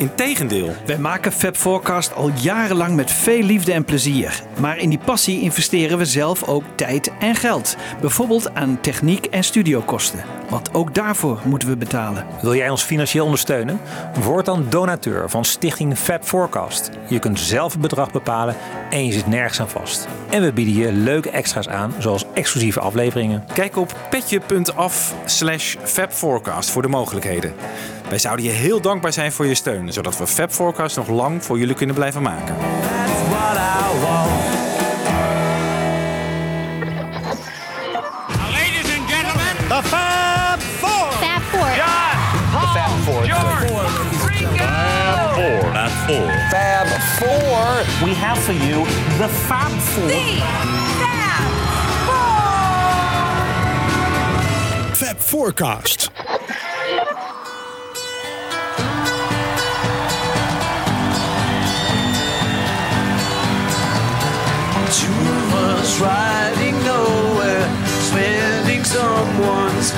[0.00, 0.72] Integendeel.
[0.86, 4.42] Wij maken Fab Forecast al jarenlang met veel liefde en plezier.
[4.60, 7.76] Maar in die passie investeren we zelf ook tijd en geld.
[8.00, 10.24] Bijvoorbeeld aan techniek en studiokosten.
[10.48, 12.26] Want ook daarvoor moeten we betalen.
[12.42, 13.80] Wil jij ons financieel ondersteunen?
[14.22, 16.90] Word dan donateur van Stichting Fab Forecast.
[17.08, 18.56] Je kunt zelf het bedrag bepalen
[18.90, 20.08] en je zit nergens aan vast.
[20.30, 23.44] En we bieden je leuke extra's aan, zoals exclusieve afleveringen.
[23.54, 27.52] Kijk op petje.af slash fabforecast voor de mogelijkheden.
[28.10, 31.44] Wij zouden je heel dankbaar zijn voor je steun, zodat we Fab Forecast nog lang
[31.44, 32.56] voor jullie kunnen blijven maken.
[32.56, 34.30] That's what I want.
[38.52, 41.12] Ladies and gentlemen, The Fab Four.
[41.12, 41.68] Fab Four.
[41.76, 43.66] John, Paul, George,
[44.26, 44.64] Ringo.
[45.72, 46.30] Fab Four.
[46.50, 46.86] Fab
[47.18, 48.08] Four.
[48.08, 48.84] We have for you
[49.18, 50.10] the Fab Four.
[54.92, 56.10] Fab Forecast.
[65.98, 67.66] Riding nowhere,
[68.02, 69.92] spending someone's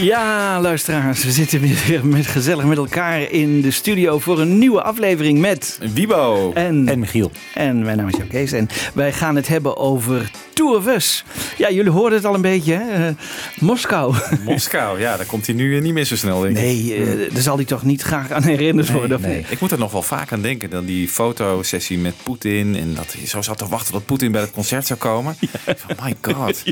[0.00, 4.82] Ja, luisteraars, we zitten weer met, gezellig met elkaar in de studio voor een nieuwe
[4.82, 6.52] aflevering met Wibo.
[6.54, 7.30] en, En Michiel.
[7.54, 11.24] en mijn naam is Jan Kees en wij gaan het hebben over Two of Us.
[11.58, 13.06] Ja, jullie hoorden het al een beetje, hè?
[13.08, 13.14] Eh,
[13.60, 14.14] Moskou.
[14.44, 16.62] Moskou, ja, daar komt hij nu eh, niet meer zo snel, denk ik.
[16.62, 19.16] Nee, eh, daar zal hij toch niet graag aan herinnerd worden.
[19.18, 19.50] of niet?
[19.50, 20.70] Ik moet er nog wel vaak aan denken.
[20.70, 22.76] Dan die fotosessie met Poetin.
[22.76, 25.36] En dat hij zo zat te wachten tot Poetin bij het concert zou komen.
[25.66, 26.62] Van, my god.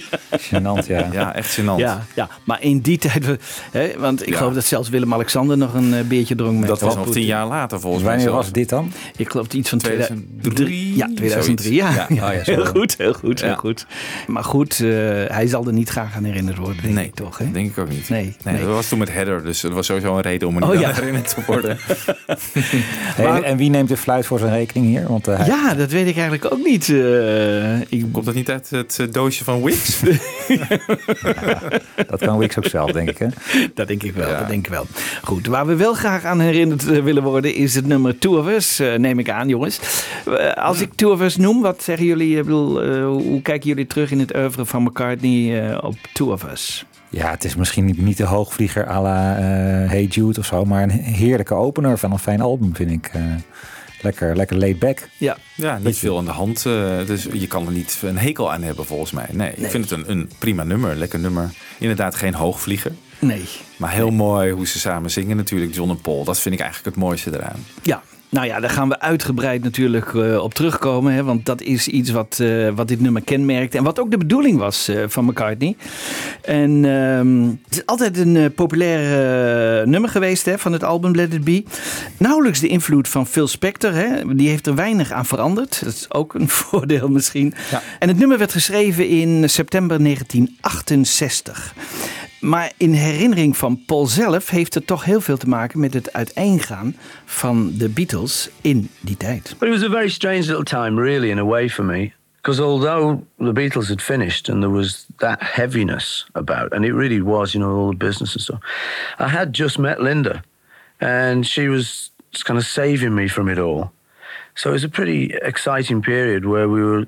[0.40, 1.08] Gênant, ja.
[1.12, 1.76] Ja, echt gênant.
[1.76, 3.11] Ja, ja, maar in die tijd,
[3.72, 4.36] hè, want ik Ja.
[4.36, 7.46] geloof dat zelfs Willem-Alexander nog een eh, beertje dronk met Dat was nog tien jaar
[7.46, 8.14] later volgens mij.
[8.16, 8.92] wanneer was dit dan?
[9.16, 11.74] Ik geloof iets van 2003, Ja, 2003.
[11.74, 11.90] Ja.
[11.94, 12.06] Ja.
[12.08, 13.56] Ja, Oh heel goed, heel goed, heel Ja.
[13.56, 13.86] goed.
[14.26, 14.88] Maar goed, eh,
[15.26, 17.38] hij zal er niet graag aan herinnerd worden, denk Nee, ik toch?
[17.38, 17.50] Hè?
[17.50, 18.08] denk ik ook niet.
[18.08, 18.58] Nee, nee.
[18.58, 19.44] dat was toen met Header.
[19.44, 20.92] Dus dat was sowieso een reden om er niet Oh, aan ja.
[20.92, 21.78] herinnerd te worden.
[23.16, 25.06] Hey, en wie neemt de fluit voor zijn rekening hier?
[25.08, 26.88] Want eh, hij- Ja, dat weet ik eigenlijk ook niet.
[26.88, 30.00] eh, ik, Komt dat niet uit het doosje van Wix?
[32.10, 33.01] dat kan Wix ook zelf, denk ik.
[33.08, 33.26] Hè?
[33.74, 34.38] dat denk ik wel, Ja.
[34.38, 34.86] dat denk ik wel.
[35.22, 38.46] Goed, waar we wel graag aan herinnerd eh, willen worden is het nummer Two of
[38.48, 39.80] Us, eh, neem ik aan, jongens.
[40.38, 42.36] Eh, als ik Two of Us noem, wat zeggen jullie?
[42.38, 42.82] Ik bedoel,
[43.12, 46.84] hoe kijken jullie terug in het oeuvre van McCartney op Two of Us?
[47.08, 49.34] Ja, het is misschien niet, de hoogvlieger à la
[49.88, 53.10] Hey Jude of zo, maar een heerlijke opener van een fijn album, vind ik.
[54.02, 55.08] Lekker, lekker laid back.
[55.18, 56.66] Ja, Ja, niet veel aan de hand.
[56.66, 59.26] eh, dus je kan er niet een hekel aan hebben volgens mij.
[59.32, 60.96] Nee, ik vind het een, een prima nummer.
[60.96, 61.50] Lekker nummer.
[61.78, 62.92] Inderdaad geen hoogvlieger.
[63.18, 63.44] nee.
[63.76, 66.24] Maar heel mooi hoe ze samen zingen natuurlijk, John en Paul.
[66.24, 67.64] Dat vind ik eigenlijk het mooiste eraan.
[67.82, 68.02] Ja,
[68.32, 71.12] nou ja, daar gaan we uitgebreid natuurlijk eh, op terugkomen.
[71.12, 73.74] Hè, want dat is iets wat, eh, wat dit nummer kenmerkt.
[73.74, 75.76] En wat ook de bedoeling was eh, van McCartney.
[76.42, 81.44] En ehm, het is altijd een populair nummer geweest hè, van het album Let It
[81.44, 81.64] Be.
[82.16, 83.92] Nauwelijks de invloed van Phil Spector.
[83.92, 85.84] Hè, die heeft er weinig aan veranderd.
[85.84, 87.54] Dat is ook een voordeel misschien.
[87.70, 87.82] Ja.
[87.98, 91.74] En het nummer werd geschreven in september 1968.
[92.42, 96.12] Maar in herinnering van Paul zelf heeft het toch heel veel te maken met het
[96.12, 99.54] uiteengaan van de Beatles in die tijd.
[99.58, 102.12] But it was a very strange little time, really, in a way for me.
[102.36, 107.22] Because although the Beatles had finished and there was that heaviness about, and it really
[107.22, 108.60] was, you know, all the business and stuff,
[109.18, 110.42] I had just met Linda,
[110.98, 112.10] and she was
[112.44, 113.90] kind of saving me from it all.
[114.54, 117.06] So it was a pretty exciting period where we were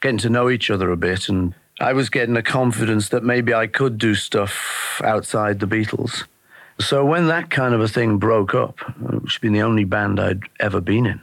[0.00, 3.52] getting to know each other a bit, and I was getting a confidence that maybe
[3.52, 6.26] I could do stuff outside the Beatles.
[6.78, 10.20] So when that kind of a thing broke up, which had been the only band
[10.20, 11.22] I'd ever been in,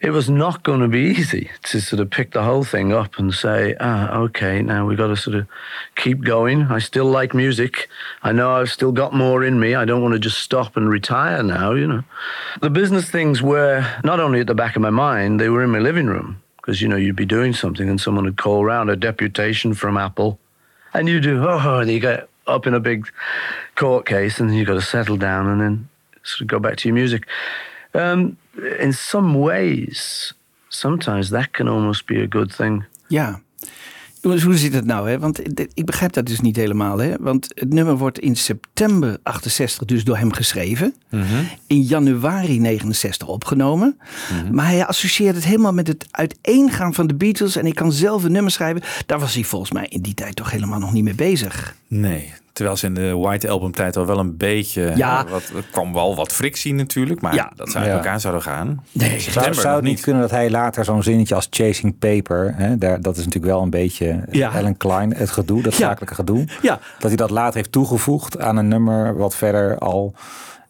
[0.00, 3.16] it was not going to be easy to sort of pick the whole thing up
[3.16, 5.46] and say, ah, okay, now we've got to sort of
[5.94, 6.62] keep going.
[6.62, 7.88] I still like music.
[8.24, 9.76] I know I've still got more in me.
[9.76, 12.02] I don't want to just stop and retire now, you know.
[12.60, 15.70] The business things were not only at the back of my mind, they were in
[15.70, 16.42] my living room.
[16.68, 19.96] Because, you know, you'd be doing something and someone would call round a deputation from
[19.96, 20.38] Apple.
[20.92, 23.08] And you do, oh, and you get up in a big
[23.74, 25.88] court case and you've got to settle down and then
[26.24, 27.26] sort of go back to your music.
[27.94, 28.36] Um,
[28.78, 30.34] in some ways,
[30.68, 32.84] sometimes that can almost be a good thing.
[33.08, 33.36] Ja.
[34.22, 35.10] Hoe zit het nou?
[35.10, 35.18] Hè?
[35.18, 36.98] Want ik begrijp dat dus niet helemaal.
[36.98, 37.14] Hè?
[37.20, 40.94] Want het nummer wordt in september 68 dus door hem geschreven.
[41.66, 43.98] In januari 69 opgenomen.
[44.52, 47.56] Maar hij associeert het helemaal met het uiteengaan van de Beatles.
[47.56, 48.82] En ik kan zelf een nummer schrijven.
[49.06, 51.76] Daar was hij volgens mij in die tijd toch helemaal nog niet mee bezig.
[51.88, 52.32] Nee.
[52.58, 54.92] Terwijl ze in de White Album tijd al wel een beetje...
[54.96, 55.24] Ja.
[55.24, 57.20] hè, Wat, er kwam wel wat frictie natuurlijk.
[57.20, 57.52] Maar Ja.
[57.56, 57.98] dat zou uit Ja.
[57.98, 58.84] elkaar zouden gaan.
[58.92, 59.20] Nee.
[59.20, 63.00] Zou, zou het niet kunnen dat hij later zo'n zinnetje als Chasing Paper, hè, daar,
[63.00, 64.52] dat is natuurlijk wel een beetje Ja.
[64.54, 65.78] Ellen Klein, het gedoe, dat Ja.
[65.78, 66.44] zakelijke gedoe.
[66.62, 66.78] Ja.
[66.98, 70.14] Dat hij dat later heeft toegevoegd aan een nummer wat verder al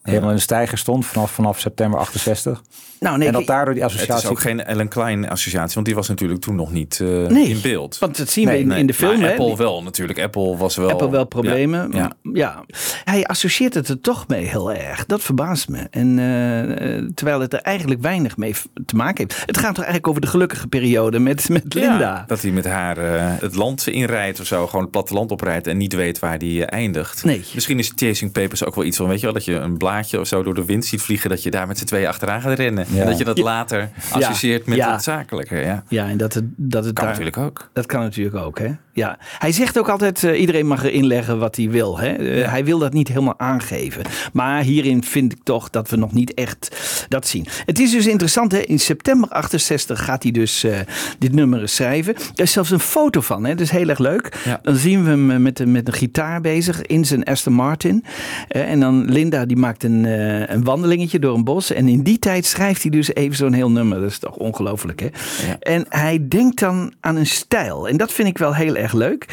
[0.01, 2.61] helemaal in de stijger stond vanaf, vanaf september 68.
[2.99, 4.23] Nou, nee, en dat daardoor die Het associatie...
[4.23, 7.47] is ook geen Ellen Klein associatie, want die was natuurlijk toen nog niet eh, Nee,
[7.49, 7.97] in beeld.
[7.97, 9.21] Want dat zien we Nee, in, in de film.
[9.21, 9.29] hè?
[9.29, 10.19] Apple wel natuurlijk.
[10.19, 10.89] Apple was wel...
[10.89, 11.89] Apple wel problemen.
[11.91, 12.31] Ja, Ja.
[12.33, 12.63] ja.
[13.03, 15.05] Hij associeert het er toch mee heel erg.
[15.05, 15.87] Dat verbaast me.
[15.91, 19.45] En, eh, eh, terwijl het er eigenlijk weinig mee te maken heeft.
[19.45, 21.99] Het gaat toch eigenlijk over de gelukkige periode met, met Linda.
[21.99, 22.97] Ja, dat hij met haar
[23.39, 24.65] het land inrijdt of zo.
[24.65, 27.23] Gewoon het platteland oprijdt en niet weet waar die eindigt.
[27.23, 27.43] Nee.
[27.53, 30.19] Misschien is Chasing Papers ook wel iets van, weet je wel, dat je een blaadje
[30.19, 31.29] of zo door de wind ziet vliegen.
[31.29, 32.87] Dat je daar met z'n tweeën achteraan gaat rennen.
[32.91, 33.05] Ja.
[33.05, 35.55] Dat je dat later associeert met het zakelijke.
[35.55, 35.83] Ja.
[35.87, 37.69] Ja, en dat het, dat het Kan daar, natuurlijk ook.
[37.73, 38.71] Dat kan natuurlijk ook, hè?
[38.99, 39.17] Ja.
[39.39, 41.99] Hij zegt ook altijd, eh, iedereen mag erin leggen wat hij wil.
[41.99, 42.07] Hè?
[42.09, 44.03] Eh, Hij wil dat niet helemaal aangeven.
[44.33, 46.75] Maar hierin vind ik toch dat we nog niet echt
[47.09, 47.45] dat zien.
[47.65, 48.57] Het is dus interessant, hè?
[48.59, 50.77] in september 68 gaat hij dus eh,
[51.19, 52.15] dit nummer schrijven.
[52.15, 53.49] Er is zelfs een foto van, hè?
[53.51, 54.41] dat is heel erg leuk.
[54.45, 54.59] Ja.
[54.61, 58.03] Dan zien we hem met, een- met een gitaar bezig in zijn Aston Martin.
[58.47, 60.03] En dan Linda, die maakt een,
[60.53, 61.71] een wandelingetje door een bos.
[61.71, 63.99] En in die tijd schrijft hij dus even zo'n heel nummer.
[64.01, 65.05] Dat is toch ongelooflijk, hè?
[65.47, 65.57] Ja.
[65.59, 67.87] En hij denkt dan aan een stijl.
[67.87, 69.25] En dat vind ik wel heel erg leuk.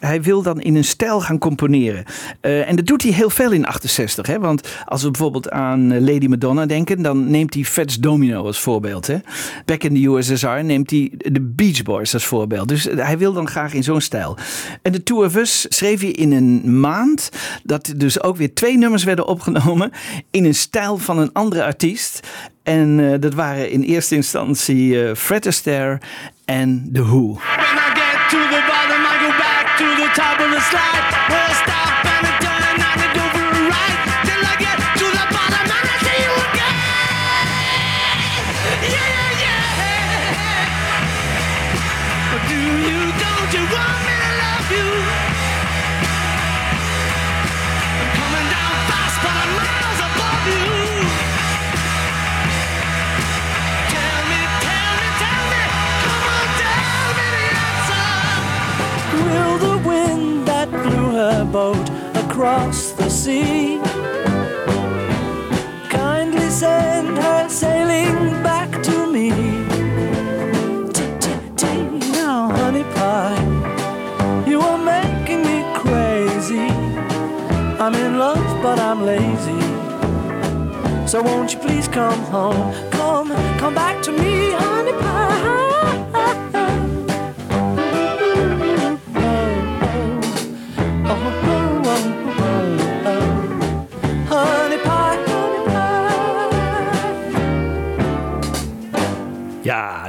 [0.00, 2.04] Hij wil dan in een stijl gaan componeren.
[2.40, 4.26] Eh, en dat doet hij heel veel in 68.
[4.26, 4.38] Hè?
[4.38, 8.60] Want als we bijvoorbeeld aan eh, Lady Madonna denken, dan neemt hij Fats Domino als
[8.60, 9.06] voorbeeld.
[9.06, 9.16] Hè?
[9.64, 12.68] Back in the USSR neemt hij de Beach Boys als voorbeeld.
[12.68, 14.36] Dus eh, hij wil dan graag in zo'n stijl.
[14.82, 17.30] En de Two of Us schreef hij in een maand.
[17.62, 19.90] Dat dus ook weer twee nummers werden opgenomen
[20.30, 22.20] in een stijl van een andere artiest.
[22.62, 26.00] En dat waren in eerste instantie eh, Fred Astaire
[26.44, 27.38] en The Who.
[30.14, 31.04] Top of the slide.
[31.30, 32.31] Where I stop and I turn and
[61.52, 63.78] boat across the sea
[65.90, 69.28] kindly send her sailing back to me?
[70.94, 71.66] T-t-t,
[72.12, 76.68] now, honey pie, you are making me crazy.
[77.82, 79.62] I'm in love, but I'm lazy.
[81.06, 82.72] So won't you please come home?
[82.92, 83.28] Come,
[83.58, 85.61] come back to me, honey pie.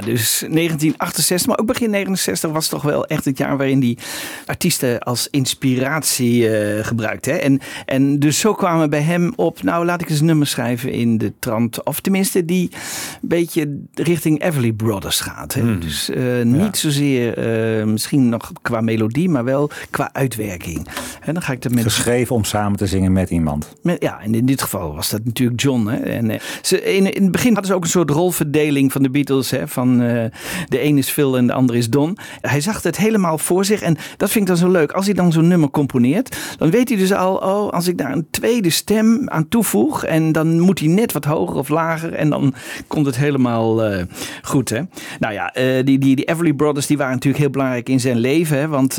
[0.04, 3.98] Dus 1968, maar ook begin 69 was toch wel echt het jaar waarin die
[4.46, 7.30] artiesten als inspiratie eh gebruikte.
[7.30, 7.36] Hè?
[7.36, 10.92] En, en dus zo kwamen bij hem op, nou laat ik eens een nummer schrijven
[10.92, 15.54] in de trant, of tenminste die een beetje richting Everly Brothers gaat.
[15.54, 15.78] Hè?
[15.78, 20.88] Dus eh, niet zozeer eh, misschien nog qua melodie, maar wel qua uitwerking.
[21.20, 23.74] En dan ga ik er met Geschreven om samen te zingen met iemand.
[23.82, 25.86] met, ja, en in dit geval was dat natuurlijk John.
[25.86, 25.96] Hè?
[25.96, 29.50] En, ze, in, in het begin hadden ze ook een soort rolverdeling van de Beatles.
[29.50, 29.68] Hè?
[29.68, 30.24] Van eh,
[30.68, 32.16] de een is Phil en de ander is Don.
[32.40, 33.80] Hij zag het helemaal voor zich.
[33.82, 34.92] En dat vind ik dan zo leuk.
[34.92, 38.12] Als hij dan zo'n nummer componeert, dan weet hij dus al, oh, als ik daar
[38.12, 40.04] een tweede stem aan toevoeg.
[40.04, 42.12] En dan moet hij net wat hoger of lager.
[42.12, 42.54] En dan
[42.86, 44.02] komt het helemaal eh,
[44.42, 44.68] goed.
[44.68, 44.80] Hè?
[45.18, 48.18] Nou ja, eh, die, die, die Everly Brothers die waren natuurlijk heel belangrijk in zijn
[48.18, 48.58] leven.
[48.58, 48.68] Hè?
[48.68, 48.98] Want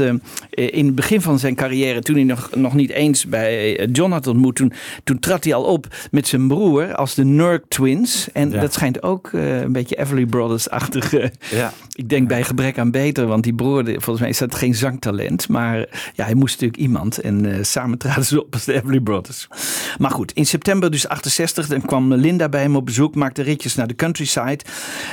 [0.50, 4.28] in het begin van zijn carrière, toen hij nog, nog niet eens bij John had
[4.28, 4.74] ontmoet, toen,
[5.04, 8.28] toen trad hij al op met zijn broer als de Nurk Twins.
[8.34, 8.60] En Ja.
[8.62, 10.85] dat schijnt ook een beetje Everly Brothers-achtig.
[10.90, 11.74] Eh, Ja.
[11.96, 15.50] Ik denk bij gebrek aan beter, want die broer, volgens mij is dat geen zangtalent.
[15.50, 15.78] Maar
[16.14, 17.20] ja, hij moest natuurlijk iemand.
[17.20, 19.48] En eh, samen traden ze op als de Everly Brothers.
[19.98, 23.76] Maar goed, in september dus 68, dan kwam Linda bij hem op bezoek, maakte ritjes
[23.76, 24.60] naar de countryside.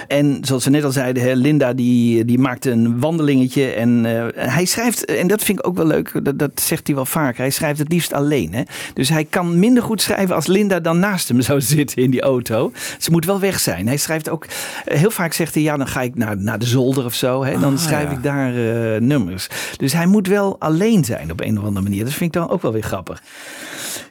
[0.08, 3.66] En zoals we net al zeiden, hè, Linda die, die maakte een wandelingetje.
[3.66, 6.96] En eh, hij schrijft, en dat vind ik ook wel leuk, dat, dat zegt hij
[6.96, 8.54] wel vaker, hij schrijft het liefst alleen.
[8.54, 8.62] Hè?
[8.94, 12.22] Dus hij kan minder goed schrijven als Linda dan naast hem zou zitten in die
[12.22, 12.72] auto.
[12.98, 13.86] Ze moet wel weg zijn.
[13.86, 14.46] Hij schrijft ook,
[14.84, 17.44] heel vaak zegt hij, ja dan ga ik naar, naar de zolder of zo.
[17.44, 17.58] Hè?
[17.58, 18.16] Dan Ah, schrijf ja.
[18.16, 18.54] ik daar
[18.94, 19.48] eh, nummers.
[19.76, 22.04] Dus hij moet wel alleen zijn op een of andere manier.
[22.04, 23.22] Dat vind ik dan ook wel weer grappig.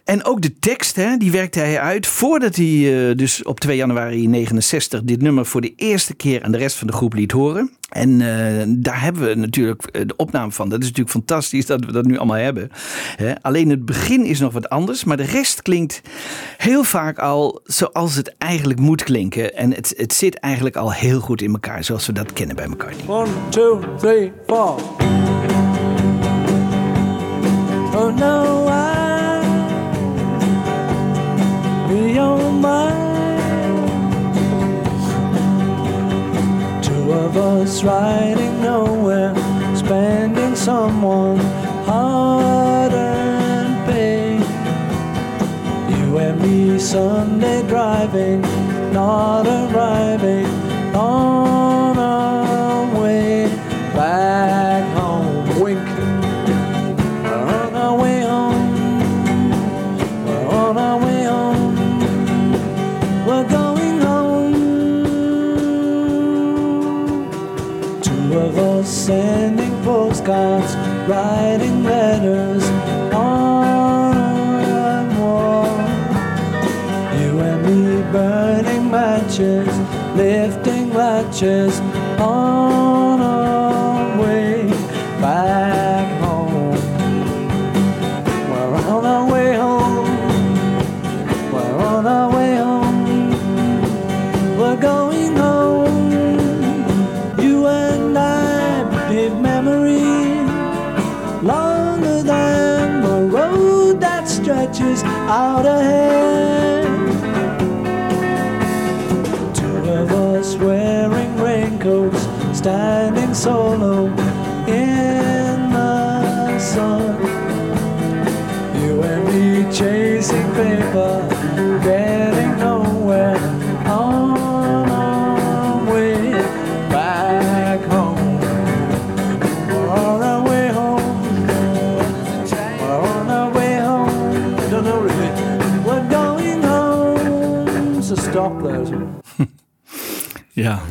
[0.03, 3.75] En ook de tekst, hè, die werkte hij uit voordat hij eh, dus op 2
[3.77, 7.31] januari 69 dit nummer voor de eerste keer aan de rest van de groep liet
[7.31, 7.71] horen.
[7.91, 10.69] En eh, daar hebben we natuurlijk eh, de opname van.
[10.69, 12.69] Dat is natuurlijk fantastisch dat we dat nu allemaal hebben.
[13.41, 16.01] Alleen het begin is nog wat anders, maar de rest klinkt
[16.57, 19.55] heel vaak al zoals het eigenlijk moet klinken.
[19.55, 22.67] En het, het zit eigenlijk al heel goed in elkaar, zoals we dat kennen bij
[22.67, 23.07] McCartney.
[23.07, 25.30] One, two, three, four.
[37.83, 38.40] Of
[81.41, 81.90] Just.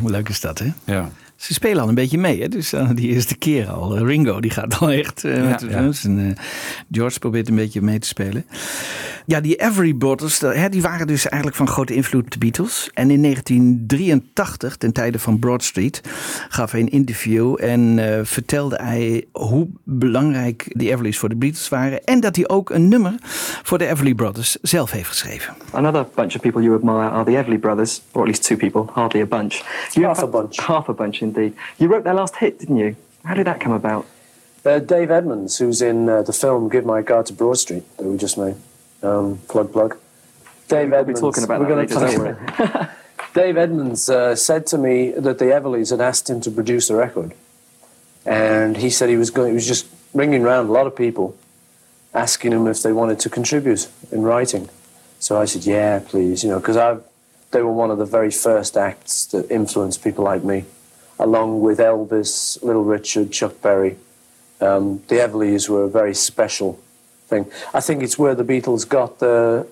[0.02, 0.73] hoe leuk is dat, hè?
[0.85, 1.11] Ja.
[1.37, 2.49] Ze spelen al een beetje mee, hè?
[2.49, 3.97] dus uh, die eerste keer al.
[3.97, 6.04] Uh, Ringo, die gaat al echt uh, met de drums.
[6.04, 6.37] En
[6.90, 8.45] George probeert een beetje mee te spelen.
[9.30, 12.90] Ja, die Everly Brothers, hè, die waren dus eigenlijk van grote invloed op de Beatles.
[12.94, 16.00] En in 1983, ten tijde van Broad Street,
[16.49, 21.68] gaf hij een interview en uh, vertelde hij hoe belangrijk de Everlys voor de Beatles
[21.68, 22.04] waren.
[22.04, 23.14] En dat hij ook een nummer
[23.62, 25.54] voor de Everly Brothers zelf heeft geschreven.
[25.70, 28.92] Another bunch of people you admire are the Everly Brothers, or at least two people,
[28.92, 29.62] hardly a bunch.
[29.92, 30.66] You half a bunch.
[30.66, 31.54] Half a bunch, indeed.
[31.76, 32.94] You wrote their last hit, didn't you?
[33.25, 34.04] How did that come about?
[34.64, 38.06] Uh, Dave Edmonds, who's in uh, the film Give My Car to Broad Street that
[38.06, 38.54] we just made.
[39.02, 39.97] Um, plug, plug.
[40.69, 41.21] Dave We'll Edmonds.
[41.21, 42.90] talking about we're later, talk about-
[43.35, 46.97] Dave Edmonds uh, said to me that the Everlys had asked him to produce a
[46.97, 47.33] record,
[48.26, 49.49] and he said he was going.
[49.50, 51.37] He was just ringing around a lot of people,
[52.12, 54.69] asking them if they wanted to contribute in writing.
[55.19, 56.99] So I said, "Yeah, please," you know, because I,
[57.52, 60.64] they were one of the very first acts that influenced people like me,
[61.19, 63.97] along with Elvis, Little Richard, Chuck Berry.
[64.61, 66.78] Um, the Everlys were a very special
[67.30, 67.46] thing.
[67.75, 69.64] I think it's where the Beatles got the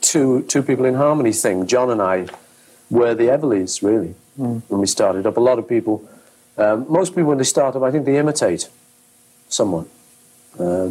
[0.00, 1.66] two two people in harmony thing.
[1.66, 2.26] John and I
[2.90, 4.60] were the Everlys really Mm.
[4.68, 5.36] when we started up.
[5.36, 6.00] A lot of people,
[6.56, 8.68] um, most people when they start up, I think they imitate
[9.48, 9.84] someone,
[10.60, 10.88] uh,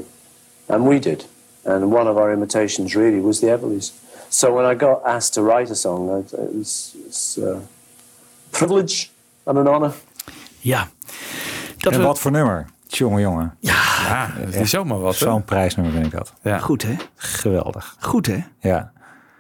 [0.68, 1.26] and we did.
[1.64, 3.92] And one of our imitations really was the Everlys.
[4.30, 7.60] So when I got asked to write a song, I- it was, it's uh,
[8.52, 9.10] privilege
[9.46, 9.94] and an honor.
[10.60, 10.88] Ja.
[11.78, 12.66] Dat en we- wat voor nummer?
[12.88, 13.54] Jongen, jongen.
[13.60, 15.16] Ja, dat is zomaar wat.
[15.16, 16.34] Zo'n prijsnummer vind ik dat.
[16.44, 16.58] Ja.
[16.58, 16.96] Goed, hè?
[17.16, 17.96] Geweldig.
[18.00, 18.38] Goed, hè?
[18.60, 18.92] Ja.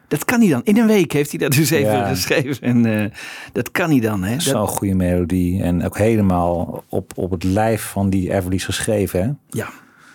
[0.08, 0.62] Dat kan hij dan.
[0.64, 2.08] In een week heeft hij dat dus even Ja.
[2.08, 2.62] geschreven.
[2.62, 3.12] En eh,
[3.54, 4.34] dat kan hij dan, hè?
[4.34, 5.64] Dat- Zo'n goede melodie.
[5.64, 9.22] En ook helemaal op, op het lijf van die Everly's geschreven.
[9.22, 9.30] Hè?
[9.60, 9.68] Ja.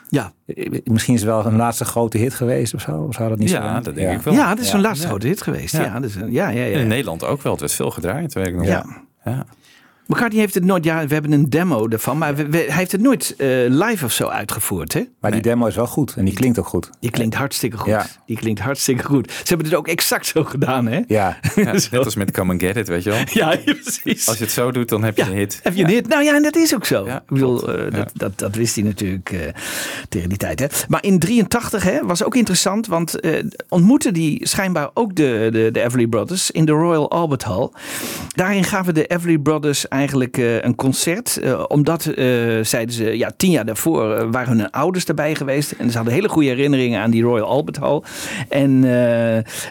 [0.08, 0.32] Ja.
[0.84, 3.06] Misschien is het wel een laatste grote hit geweest of zo.
[3.10, 3.82] Zou dat niet Ja, zijn?
[3.82, 4.34] dat denk ik wel.
[4.34, 4.74] Ja, dat is Ja.
[4.74, 5.08] een laatste Ja.
[5.08, 5.76] grote hit geweest.
[5.76, 6.00] Ja, Ja.
[6.00, 6.78] dus, ja, ja, ja.
[6.78, 7.52] In Nederland ook wel.
[7.52, 8.66] Het werd veel gedraaid, weet ik nog.
[8.66, 8.84] Ja.
[9.24, 9.44] ja.
[10.06, 12.92] McCartney heeft het nooit, ja, we hebben een demo ervan, maar we- we- hij heeft
[12.92, 15.02] het nooit eh, live of zo uitgevoerd, hè?
[15.20, 16.14] Maar die demo is wel goed.
[16.16, 16.90] En die klinkt ook goed.
[17.00, 17.88] Die klinkt hartstikke goed.
[17.88, 18.06] Ja.
[18.26, 19.30] Die klinkt hartstikke goed.
[19.32, 21.00] Ze hebben het ook exact zo gedaan, hè?
[21.06, 21.38] Ja.
[21.54, 23.18] Ja, net als met Come and Get It, weet je wel.
[23.42, 24.28] Ja, precies.
[24.28, 25.60] Als je het zo doet, dan heb je een hit.
[25.62, 26.08] Heb je een hit?
[26.08, 27.06] Nou ja, en dat is ook zo.
[27.06, 27.90] Ja, ik bedoel, eh, Ja.
[27.90, 29.38] dat, dat, dat wist hij natuurlijk eh,
[30.08, 30.58] tegen die tijd.
[30.60, 30.66] Hè.
[30.88, 35.68] Maar in 83 hè, was ook interessant, want eh ontmoetten die schijnbaar ook de, de,
[35.72, 37.70] de Everly Brothers in de Royal Albert Hall.
[38.34, 42.24] Daarin gaven de Everly Brothers eigenlijk eh, een concert, eh, omdat, eh,
[42.62, 45.72] zeiden ze, ja, tien jaar daarvoor waren hun ouders erbij geweest.
[45.72, 48.02] En ze hadden hele goede herinneringen aan die Royal Albert Hall.
[48.48, 48.80] En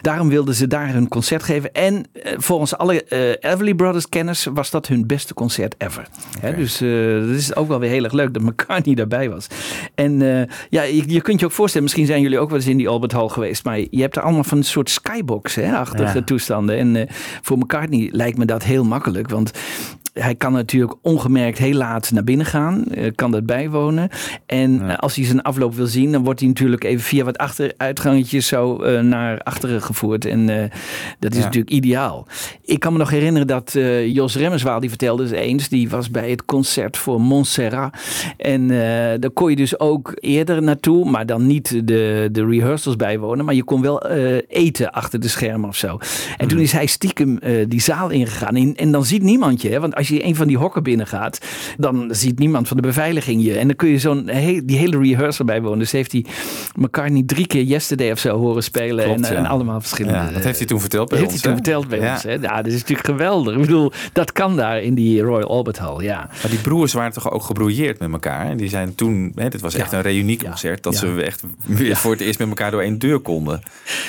[0.00, 1.72] daarom wilden ze daar hun concert geven.
[1.72, 2.04] En
[2.36, 3.04] volgens alle
[3.40, 6.06] Everly Brothers kenners was dat hun beste concert ever.
[6.40, 6.78] Hè, dus
[7.28, 9.46] dat is ook wel weer heel erg leuk dat McCartney daarbij was.
[9.94, 10.18] En
[10.68, 12.88] ja, je, je kunt je ook voorstellen, misschien zijn jullie ook wel eens in die
[12.88, 13.64] Albert Hall geweest.
[13.64, 16.24] Maar je hebt er allemaal van een soort skybox, hè, achtige Ja.
[16.24, 16.76] toestanden.
[16.76, 17.08] En
[17.42, 19.30] voor McCartney lijkt me dat heel makkelijk.
[19.30, 19.50] Want
[20.12, 24.08] hij kan natuurlijk ongemerkt heel laat naar binnen gaan, eh, kan dat bijwonen.
[24.46, 27.38] En eh, als hij zijn afloop wil zien, dan wordt hij natuurlijk even via wat
[27.38, 30.24] achteruitgangetjes zo eh, naar achteren gevoerd.
[30.24, 30.46] En
[31.18, 31.44] dat is Ja.
[31.44, 32.26] natuurlijk ideaal.
[32.64, 36.30] Ik kan me nog herinneren dat Jos Remmerswaal, die vertelde eens eens, die was bij
[36.30, 37.96] het concert voor Montserrat.
[38.36, 38.68] En
[39.20, 43.44] daar kon je dus ook eerder naartoe, maar dan niet de, de rehearsals bijwonen.
[43.44, 44.06] Maar je kon wel
[44.48, 45.98] eten achter de schermen of zo.
[46.36, 48.56] En toen is hij stiekem die zaal ingegaan.
[48.56, 49.68] En, en dan ziet niemand je.
[49.68, 49.80] Hè?
[49.80, 51.38] Want als je een van die hokken binnengaat,
[51.76, 53.58] dan ziet niemand van de beveiliging je.
[53.58, 55.78] En dan kun je zo'n he- die hele rehearsal bijwonen.
[55.78, 56.24] Dus heeft hij
[56.78, 59.04] McCartney drie keer Yesterday of zo horen spelen.
[59.04, 59.38] Klopt, en, ja.
[59.38, 60.18] en allemaal verschillende.
[60.18, 61.42] Ja, dat heeft hij toen verteld bij dat ons.
[61.42, 62.12] heeft hij toen verteld bij Ja.
[62.14, 62.22] ons.
[62.22, 62.32] Hè?
[62.32, 63.54] Ja, dat is natuurlijk geweldig.
[63.54, 66.02] Ik bedoel, dat kan daar in die Royal Albert Hall.
[66.04, 66.16] Ja.
[66.42, 68.46] Maar die broers waren toch ook gebrouilleerd met elkaar.
[68.46, 72.10] En die zijn toen, hè, dit was echt een reunieconcert, dat ze echt weer voor
[72.12, 73.62] het eerst met elkaar door één deur konden.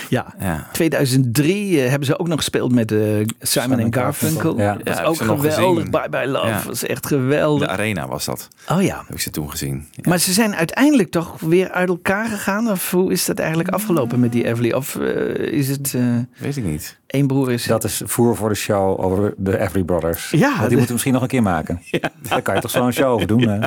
[0.10, 0.34] Ja.
[0.40, 0.68] Ja.
[0.72, 3.00] 2003 eh, hebben ze ook nog gespeeld met eh,
[3.40, 4.58] Simon en Garfunkel.
[4.58, 4.78] Ja.
[4.84, 5.83] Dat is ook geweldig.
[5.92, 6.48] Bye Bye Love.
[6.48, 6.62] Ja.
[6.66, 7.68] Dat is echt De geweldig.
[7.68, 8.98] arena was dat, Oh ja.
[9.06, 9.88] heb ik ze toen gezien.
[9.92, 10.10] Ja.
[10.10, 12.72] Maar ze zijn uiteindelijk toch weer uit elkaar gegaan?
[12.72, 14.72] Of hoe is dat eigenlijk afgelopen met die Everly?
[14.72, 16.02] Of eh, is het eh
[16.38, 17.00] Weet ik niet.
[17.08, 17.64] één broer is...
[17.66, 20.30] Dat is voer voor de show over de Everly Brothers.
[20.30, 21.82] Ja, Want die de- moeten we misschien nog een keer maken.
[22.30, 23.42] Daar kan je toch zo'n show over doen.
[23.48, 23.60] Hè?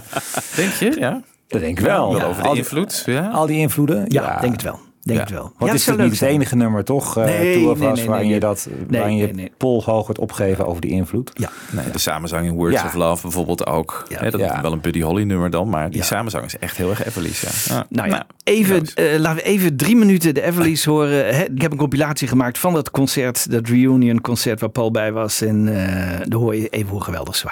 [0.56, 0.96] Denk je?
[0.98, 1.22] Ja.
[1.48, 2.14] Dat denk ik wel.
[2.14, 3.02] Wel over de al, die, invloed.
[3.06, 3.28] Ja.
[3.28, 4.04] al die invloeden.
[4.08, 4.80] ja, denk het wel.
[5.06, 5.24] Denk Ja.
[5.24, 5.42] het wel.
[5.42, 7.16] Want Ja, het is natuurlijk niet het enige nummer toch?
[7.18, 9.82] eh Nee, Two of nee, Us, nee, waarin nee, je dat, Nee, waarin je pol
[9.84, 11.30] hoog wordt opgegeven over die invloed.
[11.34, 11.50] Ja.
[11.70, 12.84] Nee, de samenzang in Words Ja.
[12.84, 14.06] of Love bijvoorbeeld ook.
[14.14, 16.04] Hè, dat is wel een Buddy Holly nummer dan, maar die Ja.
[16.04, 17.64] samenzang is echt heel erg Everly's.
[17.68, 17.86] Ja.
[17.88, 21.34] Nou ja, even, eh, laten we even drie minuten de Everly's horen.
[21.34, 25.12] Hè, ik heb een compilatie gemaakt van dat concert, dat reunion concert waar Paul bij
[25.12, 25.40] was.
[25.40, 27.46] En eh daar hoor je even hoe geweldig ze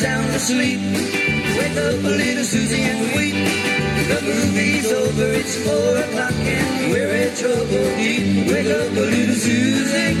[0.00, 0.80] sound asleep.
[1.58, 3.36] Wake up, little Susie, and weep.
[4.08, 8.48] The movie's over, it's four o'clock and we're in trouble deep.
[8.50, 10.16] Wake up, little Susie.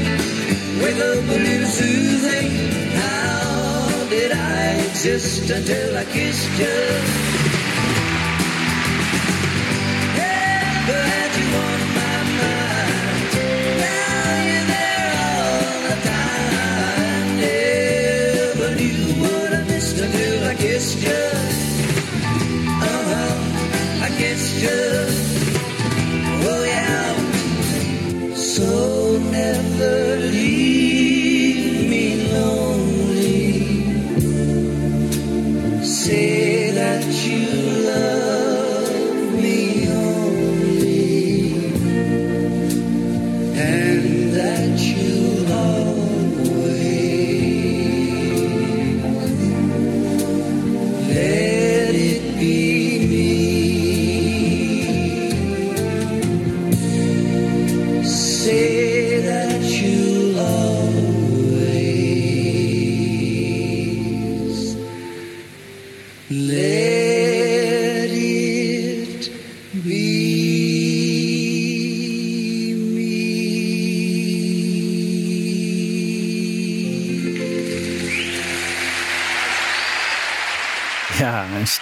[0.82, 2.48] Wake up, little Susie.
[3.00, 7.39] How did I exist until I kissed you?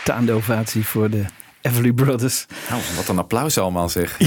[0.09, 1.25] Staande ovatie voor de
[1.61, 2.47] Everly Brothers.
[2.69, 4.19] Nou, wat een applaus allemaal zeg.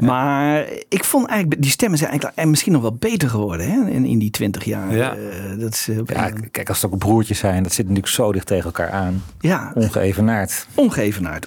[0.06, 3.90] Maar ik vond eigenlijk, die stemmen zijn eigenlijk misschien nog wel beter geworden hè?
[3.90, 4.96] In, in die twintig jaar.
[4.96, 5.12] Ja.
[5.12, 8.32] Eh, dat is, eh, Ja, kijk, als het ook broertjes zijn, dat zit natuurlijk zo
[8.32, 9.22] dicht tegen elkaar aan.
[9.40, 9.72] Ja.
[9.74, 10.66] Ongeëvenaard.
[10.74, 11.46] Ongeëvenaard.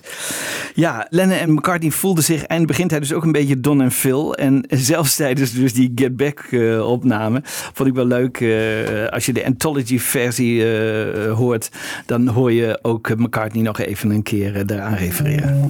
[0.76, 3.92] Ja, Lennon en McCartney voelden zich en begint hij dus ook een beetje Don en
[3.92, 4.36] Phil.
[4.36, 7.42] En zelfs tijdens dus die Get Back eh, opname
[7.74, 8.40] vond ik wel leuk.
[8.42, 11.70] eh, als je de anthology versie eh, hoort,
[12.06, 15.66] dan hoor je ook McCartney nog even een keer daaraan refereren.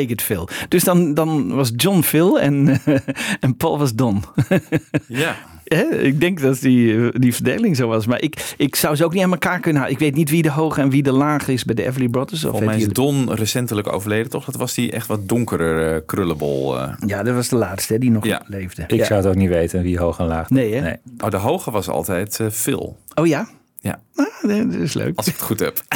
[0.00, 0.48] Take it Phil.
[0.68, 2.80] Dus dan, dan was John Phil en,
[3.40, 4.22] en Paul was Don.
[5.06, 5.36] Ja.
[5.64, 8.06] Hè, ik denk dat die, die verdeling zo was.
[8.06, 9.94] Maar ik, ik zou ze ook niet aan elkaar kunnen halen.
[9.96, 12.44] Ik weet niet wie de hoge en wie de lage is bij de Everly Brothers.
[12.44, 14.44] Of Volgens mij is Don recentelijk overleden, toch?
[14.44, 16.78] Dat was die echt wat donkerder eh, krullenbol.
[16.78, 16.92] eh.
[17.06, 18.42] Ja, dat was de laatste hè, die nog Ja.
[18.46, 18.82] leefde.
[18.86, 19.04] Ik ja.
[19.04, 20.50] zou het ook niet weten wie hoog en laag.
[20.50, 20.92] Nee, hè?
[21.18, 22.96] Oh, de hoge was altijd eh, Phil.
[23.14, 23.48] Oh ja?
[23.80, 24.00] Ja.
[24.14, 25.16] Ah, nee, dat is leuk.
[25.16, 25.78] Als ik het goed heb.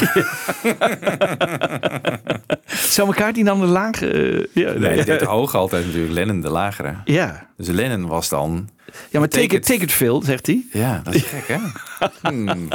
[2.67, 4.11] Zou elkaar die dan de lage...
[4.11, 6.13] eh, ja, Nee, de hoge altijd natuurlijk.
[6.13, 6.95] Lennon de lagere.
[7.05, 7.49] Ja.
[7.57, 8.69] Dus Lennon was dan...
[9.11, 10.65] ja, maar take, it, take it Phil, zegt hij.
[10.73, 11.59] Ja, dat is gek, hè?
[12.23, 12.69] Hmm.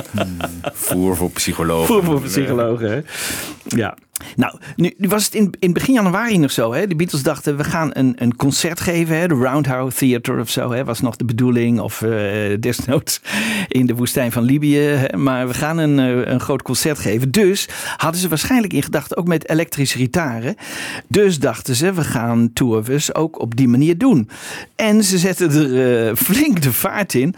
[0.73, 1.85] Voer voor psychologen.
[1.85, 3.01] Voor, voor psychologen, hè?
[3.63, 3.97] Ja.
[4.35, 6.73] Nou, nu, nu was het in, in begin januari nog zo.
[6.73, 6.87] Hè?
[6.87, 9.17] De Beatles dachten, we gaan een, een concert geven.
[9.17, 9.27] Hè?
[9.27, 10.71] De Roundhouse Theater of zo.
[10.71, 10.83] Hè?
[10.83, 11.79] Was nog de bedoeling.
[11.79, 12.11] Of eh,
[12.59, 13.21] desnoods
[13.67, 14.77] in de woestijn van Libië.
[14.77, 15.17] Hè?
[15.17, 17.31] Maar we gaan een, eh, een groot concert geven.
[17.31, 20.55] Dus hadden ze waarschijnlijk in gedachten, ook met elektrische gitaren.
[21.07, 22.51] Dus dachten ze, we gaan
[22.89, 24.29] Us ook op die manier doen.
[24.75, 27.35] En ze zetten er eh, flink de vaart in.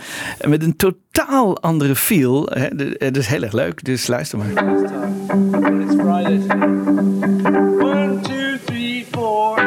[0.48, 2.50] Met een totaal andere feel.
[2.54, 2.68] Hè?
[2.98, 4.48] Het is heel erg leuk, dus luister maar.
[4.48, 6.42] It's Friday.
[7.80, 9.58] One, two, three, four.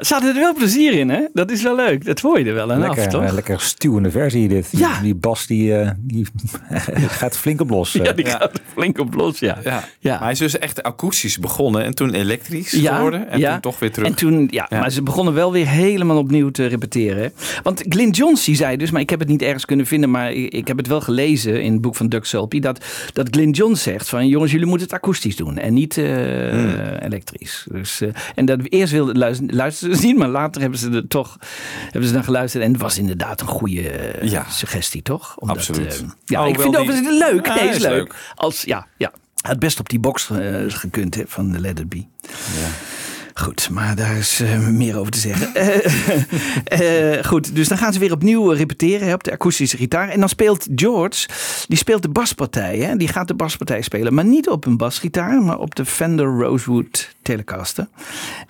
[0.00, 1.20] Ja, hadden er wel plezier in, hè?
[1.32, 2.04] Dat is wel leuk.
[2.04, 3.22] Dat hoor je er wel aan af, Lekker, toch?
[3.22, 4.70] eh, lekker stuwende versie dit.
[4.70, 5.00] Die- Ja.
[5.02, 6.26] Die, bas die, eh, die
[7.20, 7.92] gaat flink op los.
[7.92, 8.16] Ja, eh.
[8.16, 9.58] die gaat flink op los, ja.
[9.64, 9.84] Ja.
[9.98, 10.10] Ja.
[10.12, 13.52] Maar hij is dus echt akoestisch begonnen en toen elektrisch Ja, geworden en ja.
[13.52, 14.08] toen toch weer terug.
[14.08, 14.78] En toen, ja, Ja.
[14.80, 17.32] maar ze begonnen wel weer helemaal opnieuw te repeteren.
[17.62, 20.32] Want Glyn Johns die zei dus, maar ik heb het niet ergens kunnen vinden, maar
[20.32, 23.82] ik, heb het wel gelezen in het boek van Doug Sulpy, dat, dat Glyn Johns
[23.82, 26.04] zegt van jongens, jullie moeten het akoestisch doen en niet eh,
[26.50, 26.74] Hmm.
[27.00, 27.66] elektrisch.
[27.70, 29.56] Dus, eh, en dat we eerst wilden luisteren,
[29.88, 31.36] niet, maar later hebben ze er toch
[31.90, 34.46] hebben ze dan geluisterd en het was inderdaad een goede eh, Ja.
[34.50, 35.36] suggestie, toch?
[35.38, 36.00] Omdat, Absoluut.
[36.02, 37.46] eh, ja, Oh, ik vind die- het overigens leuk.
[37.46, 37.90] Ja, nee, is is leuk.
[37.92, 38.14] leuk.
[38.34, 39.12] Als, ja, ja.
[39.46, 40.30] Het best op die box
[40.68, 42.04] gekund hè, van de Let It Be.
[43.36, 45.52] Goed, maar daar is eh, meer over te zeggen.
[46.64, 50.08] Eh, eh, goed, dus dan gaan ze weer opnieuw repeteren hè, op de akoestische gitaar.
[50.08, 51.28] En dan speelt George,
[51.68, 52.78] die speelt de baspartij.
[52.78, 52.96] Hè?
[52.96, 57.14] Die gaat de baspartij spelen, maar niet op een basgitaar, maar op de Fender Rosewood
[57.22, 57.88] Telecaster.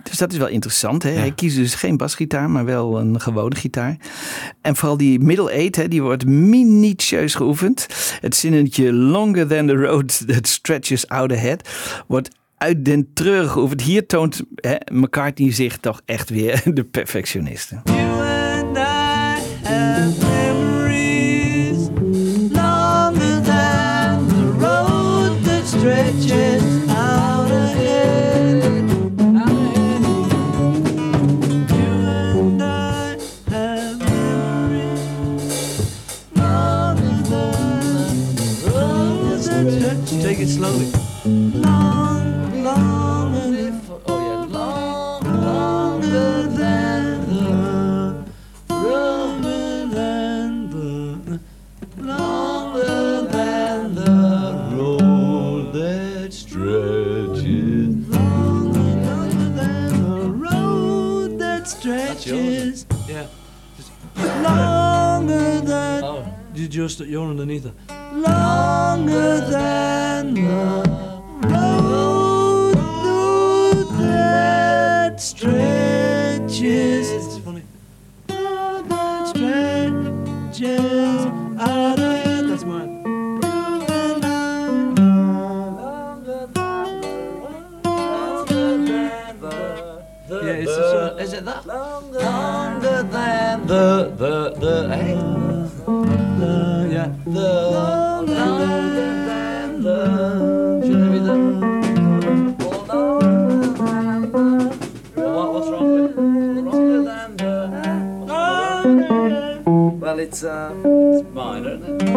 [0.02, 1.02] Dus dat is wel interessant.
[1.02, 1.10] Hè?
[1.10, 3.96] Hij kiest dus geen basgitaar, maar wel een gewone gitaar.
[4.60, 7.86] En vooral die middle eight, hè, die wordt minutieus geoefend.
[8.20, 11.68] Het zinnetje longer than the road that stretches out ahead
[12.06, 13.82] wordt uit den treurig geoefend.
[13.82, 17.80] Hier toont hè, McCartney zich toch echt weer de perfectioniste.
[17.84, 20.43] You and I
[62.24, 63.26] stretches yeah.
[64.16, 66.34] Longer than oh.
[66.54, 67.74] You just you're underneath it.
[68.14, 71.03] Longer than the
[110.34, 112.12] it's uh it's minor isn't it?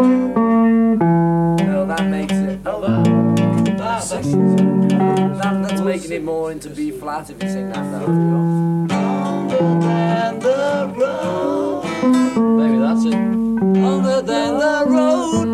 [1.67, 3.05] No that makes it oh that,
[5.37, 8.87] that that's making it more into B flat if you sing that now.
[8.87, 11.83] than the road.
[12.57, 13.11] Maybe that's it.
[13.11, 15.46] Than the road.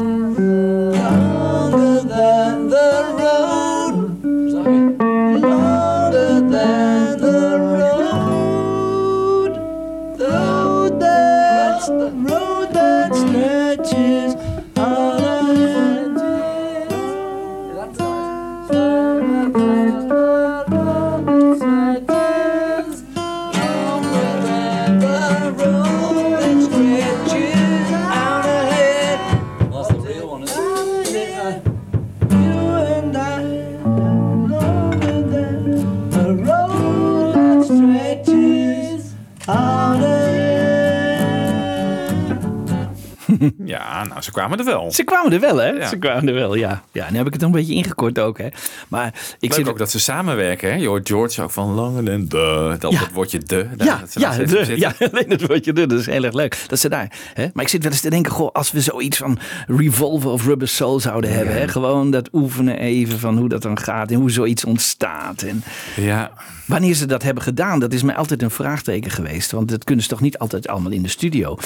[44.24, 44.92] Ze kwamen er wel.
[44.92, 45.68] Ze kwamen er wel, hè?
[45.70, 45.88] Ja.
[45.88, 46.84] Ze kwamen er wel, ja.
[46.92, 48.48] Ja, nu heb ik het een beetje ingekort ook, hè.
[48.88, 50.70] Maar ik Leuk zit ook dat ze samenwerken.
[50.72, 50.76] Hè?
[50.76, 52.76] Je hoort George ook van langer en de.
[52.80, 53.00] Dat Ja.
[53.00, 53.68] het woordje de.
[53.76, 56.58] daar- Ja, dat ja, de, ja, alleen dat woordje de, dat is heel erg leuk.
[56.68, 57.12] Dat ze daar.
[57.34, 57.48] Hè?
[57.54, 60.68] Maar ik zit wel eens te denken, goh, als we zoiets van Revolver of Rubber
[60.68, 61.54] Soul zouden hebben.
[61.56, 61.68] Hè?
[61.68, 65.42] Gewoon dat oefenen even van hoe dat dan gaat en hoe zoiets ontstaat.
[65.42, 65.64] En
[65.96, 66.32] Ja.
[66.66, 69.52] wanneer ze dat hebben gedaan, dat is mij altijd een vraagteken geweest.
[69.52, 71.58] Want dat kunnen ze toch niet altijd allemaal in de studio.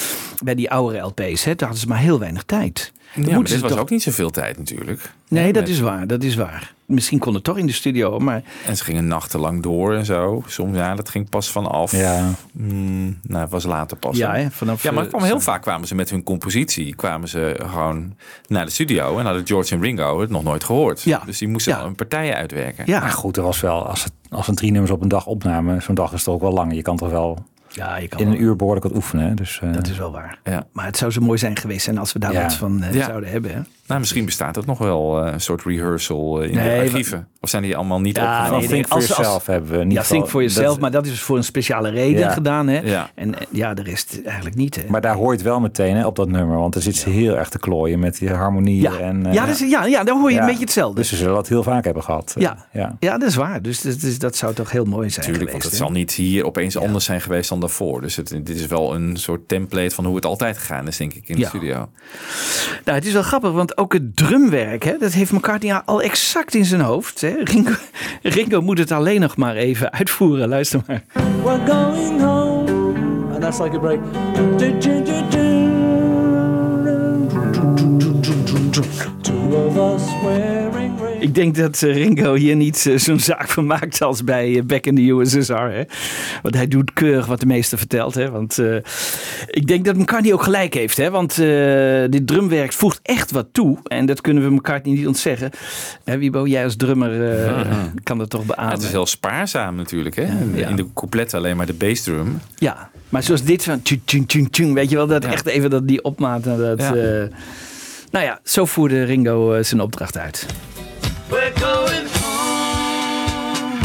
[0.44, 2.92] Bij die oudere LP's, hè, daar hadden ze maar heel weinig tijd.
[3.14, 5.12] Dan Ja, maar dit was toch- ook niet zoveel tijd natuurlijk.
[5.28, 6.74] Nee, dat Met- is waar, dat is waar.
[6.86, 10.42] Misschien kon het toch in de studio, maar En ze gingen nachtenlang door en zo.
[10.46, 11.92] Soms, ja, dat ging pas vanaf.
[11.92, 12.30] Ja.
[12.52, 14.16] Mm, nou, het was later pas.
[14.16, 16.94] Ja, hè, vanaf, ja, maar eh, kwam heel vaak kwamen ze met hun compositie.
[16.94, 18.14] Kwamen ze gewoon
[18.46, 19.18] naar de studio.
[19.18, 21.02] En hadden George en Ringo het nog nooit gehoord.
[21.02, 21.22] Ja.
[21.26, 21.84] Dus die moesten Ja.
[21.84, 22.84] een partijen uitwerken.
[22.86, 23.00] ja.
[23.00, 25.82] Maar goed, er was wel, als, het, als een drie nummers op een dag opnamen,
[25.82, 26.74] zo'n dag is toch ook wel lang.
[26.74, 29.28] Je kan toch wel ja, je kan in wel- een uur behoorlijk wat oefenen.
[29.28, 29.34] hè.
[29.34, 30.38] Dus, eh, Dat is wel waar.
[30.44, 30.66] Ja.
[30.72, 32.42] Maar het zou zo mooi zijn geweest zijn als we daar Ja.
[32.42, 33.54] wat van eh, zouden hebben.
[33.54, 33.60] Hè?
[33.88, 36.80] Nou, misschien bestaat het nog wel eh, een soort rehearsal eh, in Nee, de maar-
[36.84, 37.28] archieven.
[37.40, 38.58] Of zijn die allemaal niet Ja, opgenomen?
[38.58, 41.36] nee, Think for Yourself hebben we in Ja, Think Yourself, Dat- maar dat is voor
[41.36, 42.30] een speciale reden Ja.
[42.30, 42.66] gedaan.
[42.68, 42.78] Hè?
[42.80, 43.10] Ja.
[43.14, 44.74] En eh, ja, de rest eigenlijk niet.
[44.76, 44.82] Hè?
[44.88, 46.58] Maar daar hoor je het wel meteen hè, op dat nummer.
[46.58, 48.82] Want er zit ze heel erg te klooien met die harmonieën.
[48.92, 48.98] ja.
[48.98, 50.40] En, eh, ja, dat is, ja, ja, dan hoor je ja.
[50.40, 50.96] een beetje hetzelfde.
[51.00, 52.32] Dus ze zullen dat heel vaak hebben gehad.
[52.36, 52.66] eh, ja.
[52.72, 52.96] ja.
[53.00, 53.18] Ja.
[53.18, 53.62] dat is waar.
[53.62, 55.78] Dus dat, is- dat zou toch heel mooi zijn Natuurlijk, want het hè?
[55.78, 58.00] zal niet hier opeens anders zijn geweest dan daarvoor.
[58.00, 61.14] Dus het, dit is wel een soort template van hoe het altijd gegaan is, denk
[61.14, 61.42] ik, in Ja.
[61.42, 61.88] de studio.
[62.84, 66.54] Nou, het is wel grappig, want ook het drumwerk, hè, dat heeft McCartney al exact
[66.54, 67.20] in zijn hoofd.
[67.20, 67.34] Hè?
[67.42, 67.72] Ringo,
[68.22, 70.48] Ringo moet het alleen nog maar even uitvoeren.
[70.48, 71.02] Luister maar.
[71.44, 72.70] We're going home.
[73.32, 74.00] And that's like a break.
[79.22, 80.77] Two of us wearing.
[81.20, 84.84] Ik denk dat eh, Ringo hier niet eh, zo'n zaak van maakt als bij Back
[84.86, 85.52] in the USSR.
[85.52, 85.82] Hè?
[86.42, 88.14] Want hij doet keurig wat de meester vertelt.
[88.14, 88.30] Hè?
[88.30, 88.76] Want eh,
[89.46, 90.96] ik denk dat McCartney ook gelijk heeft.
[90.96, 91.10] Hè?
[91.10, 93.78] Want eh, dit drumwerk voegt echt wat toe.
[93.84, 95.50] En dat kunnen we McCartney niet ontzeggen.
[96.04, 97.62] Hè, Wiebo, jij als drummer eh,
[98.02, 98.72] kan dat toch Ja, beamen.
[98.74, 100.16] het is heel spaarzaam natuurlijk.
[100.16, 100.26] Hè?
[100.54, 100.68] Ja.
[100.68, 102.38] In de coupletten alleen maar de bassdrum.
[102.56, 105.32] Ja, maar zoals dit van tjung, tjung, tjung, tjung, weet je wel, dat Ja.
[105.32, 106.44] echt even dat die opmaat.
[106.44, 106.94] naar Dat, Ja.
[106.94, 107.28] eh,
[108.10, 110.46] nou ja, zo voerde Ringo zijn opdracht uit.
[111.30, 113.76] We're going home.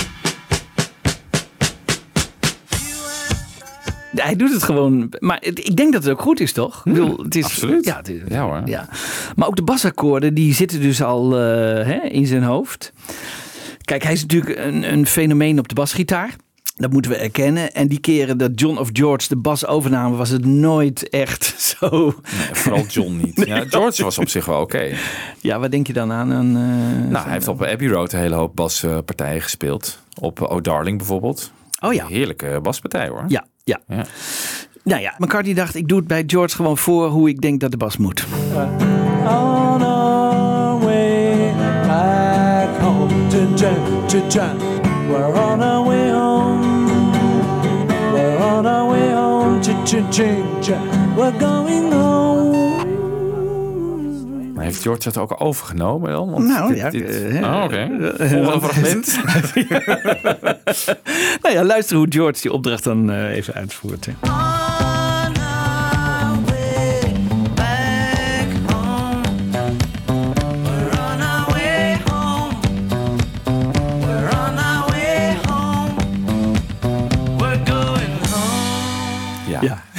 [4.15, 6.81] Hij doet het gewoon, maar ik denk dat het ook goed is, toch?
[6.85, 7.85] Ik bedoel, het is, absoluut.
[7.85, 8.61] Ja, het is- Ja hoor.
[8.65, 8.89] ja.
[9.35, 11.39] Maar ook de basakkoorden, die zitten dus al eh,
[11.85, 12.93] hè, in zijn hoofd.
[13.81, 16.35] Kijk, hij is natuurlijk een, een fenomeen op de basgitaar.
[16.75, 17.73] Dat moeten we erkennen.
[17.73, 21.89] En die keren dat John of George de bas overnamen, was het nooit echt zo.
[21.91, 22.13] Nee,
[22.53, 23.45] vooral John niet.
[23.45, 24.91] Ja, George was op zich wel oké.
[25.39, 26.29] Ja, wat denk je dan aan?
[26.29, 29.99] Een, eh, Nou, hij heeft op Abbey Road een hele hoop baspartijen gespeeld.
[30.19, 31.51] Op Oh Darling bijvoorbeeld.
[31.79, 32.05] Oh ja.
[32.07, 33.23] Heerlijke baspartij hoor.
[33.27, 33.79] Ja, ja.
[33.87, 34.05] Ja.
[34.83, 37.71] Nou ja, McCartney dacht, ik doe het bij George gewoon voor hoe ik denk dat
[37.71, 38.25] de bas moet.
[39.25, 41.53] On our way
[41.87, 43.27] back home.
[43.29, 43.55] Dun,
[44.29, 44.57] dun.
[45.07, 45.61] We're on
[49.85, 52.85] We're going home.
[54.53, 56.31] Maar heeft George dat ook overgenomen dan?
[56.31, 57.89] Want Nou, dit- ja, dit- eh, Oh, oké.
[58.27, 59.19] Volgende fragment.
[61.41, 64.05] Nou ja, luister hoe George die opdracht dan eh, even uitvoert.
[64.05, 64.11] Hè.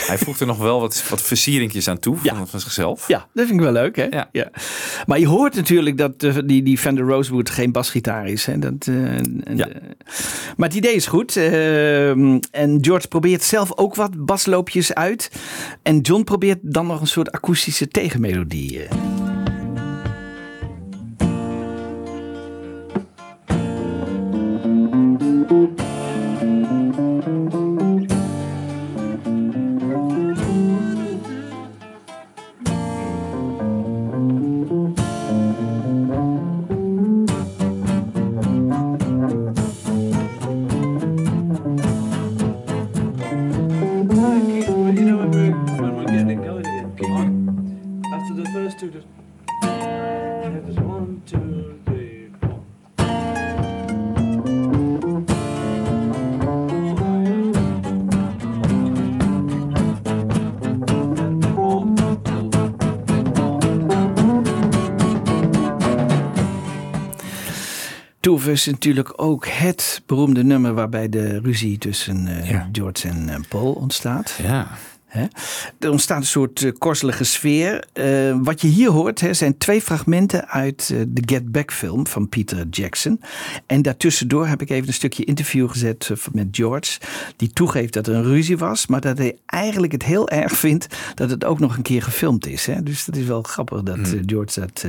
[0.06, 3.08] Hij voegt er nog wel wat, wat versieringjes aan toe van, van zichzelf.
[3.08, 4.06] Ja, dat vind ik wel leuk, hè?
[4.32, 4.50] Ja.
[5.06, 8.46] Maar je hoort natuurlijk dat eh, die, die Fender Rosewood geen basgitaar is.
[8.46, 8.58] Hè?
[8.58, 8.94] Dat, eh,
[9.56, 9.68] Ja.
[9.68, 9.74] eh,
[10.56, 11.36] maar het idee is goed.
[11.36, 15.30] eh, en George probeert zelf ook wat basloopjes uit.
[15.82, 18.80] En John probeert dan nog een soort akoestische tegenmelodie.
[68.54, 73.72] Is natuurlijk ook het beroemde nummer waarbij de ruzie tussen eh, George en eh, Paul
[73.72, 74.38] ontstaat.
[74.42, 74.68] Ja.
[75.14, 75.24] Hè?
[75.78, 77.84] Er ontstaat een soort eh, korzelige sfeer.
[77.92, 82.06] Eh, wat je hier hoort hè, zijn twee fragmenten uit eh, de Get Back film
[82.06, 83.20] van Peter Jackson.
[83.66, 86.98] En daartussendoor heb ik even een stukje interview gezet met George.
[87.36, 88.86] Die toegeeft dat er een ruzie was.
[88.86, 92.46] Maar dat hij eigenlijk het heel erg vindt dat het ook nog een keer gefilmd
[92.46, 92.66] is.
[92.66, 92.82] Hè?
[92.82, 94.84] Dus dat is wel grappig dat eh, George dat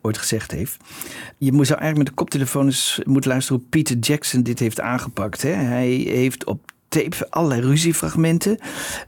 [0.00, 0.76] ooit gezegd heeft.
[1.38, 4.80] Je moet- zou eigenlijk met de koptelefoon eens moeten luisteren hoe Peter Jackson dit heeft
[4.80, 5.42] aangepakt.
[5.42, 5.50] Hè?
[5.50, 6.60] Hij heeft op
[6.90, 8.58] tape allerlei ruziefragmenten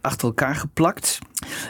[0.01, 1.19] achter elkaar geplakt.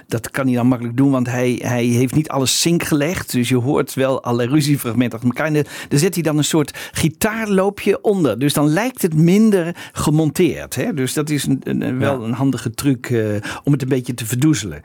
[0.07, 3.33] Dat kan hij dan makkelijk doen, want hij, hij heeft niet alles sync gelegd.
[3.33, 5.55] Dus je hoort wel allerlei ruziefragmenten achter elkaar.
[5.55, 8.39] En daar zet hij dan een soort gitaarloopje onder.
[8.39, 10.75] Dus dan lijkt het minder gemonteerd.
[10.75, 10.95] Hè?
[10.95, 13.21] Dus dat is een, een- wel een handige truc eh,
[13.65, 14.83] om het een beetje te verdoezelen.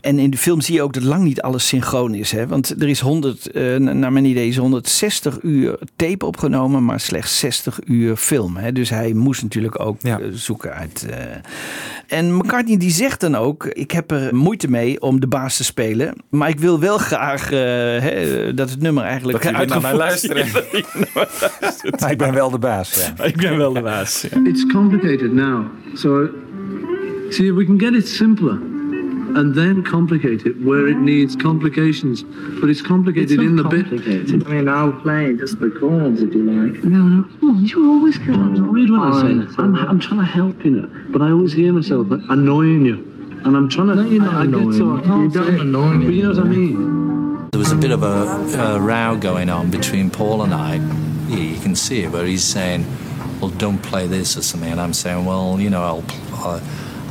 [0.00, 2.32] En in de film zie je ook dat lang niet alles synchroon is.
[2.32, 2.46] Hè?
[2.46, 7.38] Want er is 100, eh, naar mijn idee is 160 uur tape opgenomen, maar slechts
[7.38, 8.56] 60 uur film.
[8.56, 8.72] Hè?
[8.72, 11.06] Dus hij moest natuurlijk ook eh, zoeken uit.
[12.06, 15.64] En McCartney die zegt dan ook: Ik heb er moeite mee om de baas te
[15.64, 16.14] spelen.
[16.30, 19.42] Maar ik wil wel graag eh, hè, dat het nummer eigenlijk.
[19.42, 20.46] Dat jullie naar mij luisteren.
[22.00, 23.12] Maar ik ben wel de baas.
[23.16, 23.24] Ja.
[23.32, 24.28] ik ben wel de baas.
[24.44, 25.64] It's complicated now.
[25.94, 26.28] So,
[27.28, 28.58] see, we can get it simpler
[29.34, 32.24] and then complicate it where it needs complications.
[32.60, 33.86] But it's complicated in the bit.
[34.46, 36.84] I mean, I'll play just the chords if you like.
[36.84, 37.24] No, no.
[37.40, 39.62] Come on, you always read what I say.
[39.62, 43.09] I'm, I'm trying to help you, but I always hear myself annoying you.
[43.44, 43.94] And I'm trying to.
[43.96, 45.58] No, you're not I, I get so I can't You don't say it.
[45.58, 47.48] But you know what I mean?
[47.50, 50.76] There was a bit of a, a row going on between Paul and I.
[51.28, 52.84] Yeah, you can see it where he's saying,
[53.40, 56.62] "Well, don't play this" or something, and I'm saying, "Well, you know, I'll I'll,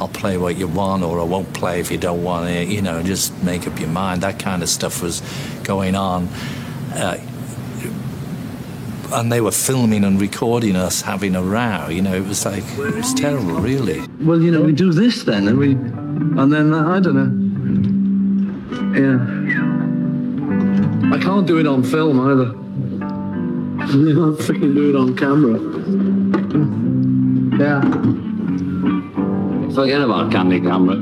[0.01, 2.67] I'll play what you want, or I won't play if you don't want it.
[2.67, 5.21] You know, just make up your mind." That kind of stuff was
[5.63, 6.27] going on.
[6.93, 7.17] Uh,
[9.11, 11.87] and they were filming and recording us having a row.
[11.89, 14.01] You know, it was like it was terrible, really.
[14.21, 15.75] Well, you know, we do this then, and we,
[16.39, 17.31] and then uh, I don't know.
[18.99, 19.19] Yeah.
[21.15, 22.53] I can't do it on film either.
[23.97, 25.59] You know, I freaking do it on camera.
[27.59, 27.81] Yeah.
[29.73, 30.95] Forget about Candy Camera.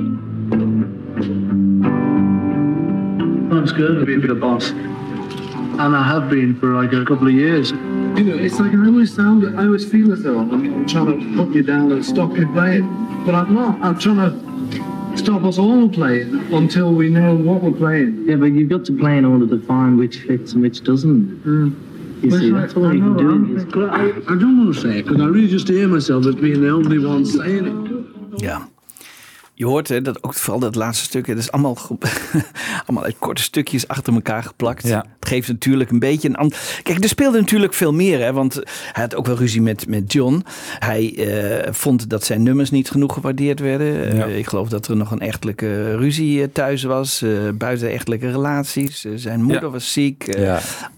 [3.55, 4.69] I'm scared to be a bit of boss.
[4.71, 7.71] And I have been for like a couple of years.
[7.71, 11.35] You know, it's like I always sound, I always feel as though I'm trying to
[11.35, 12.87] put you down and stop you playing.
[13.25, 13.81] But I'm not.
[13.81, 14.46] I'm trying to
[15.17, 18.25] stop us all playing until we know what we're playing.
[18.27, 21.43] Yeah, but you've got to play in order to find which fits and which doesn't.
[21.43, 22.23] Mm.
[22.23, 23.57] You see, that's all you can do.
[23.57, 26.35] Is I, I don't want to say it because I really just hear myself as
[26.35, 28.41] being the only one saying it.
[28.41, 28.65] Ja.
[29.57, 31.27] Je hoort hè, dat ook vooral dat laatste stuk.
[31.27, 31.77] Het is allemaal,
[32.85, 34.83] allemaal uit korte stukjes achter elkaar geplakt.
[34.89, 36.79] Het geeft natuurlijk een beetje een ander.
[36.83, 38.19] Kijk, er speelde natuurlijk veel meer.
[38.19, 38.53] Hè, want
[38.91, 40.43] hij had ook wel ruzie met, met John.
[40.79, 44.11] Hij eh, vond dat zijn nummers niet genoeg gewaardeerd werden.
[44.25, 47.21] Eh, ik geloof dat er nog een echtelijke ruzie eh, thuis was.
[47.21, 49.05] eh buiten echtelijke relaties.
[49.15, 49.69] Zijn moeder Ja.
[49.69, 50.37] was ziek.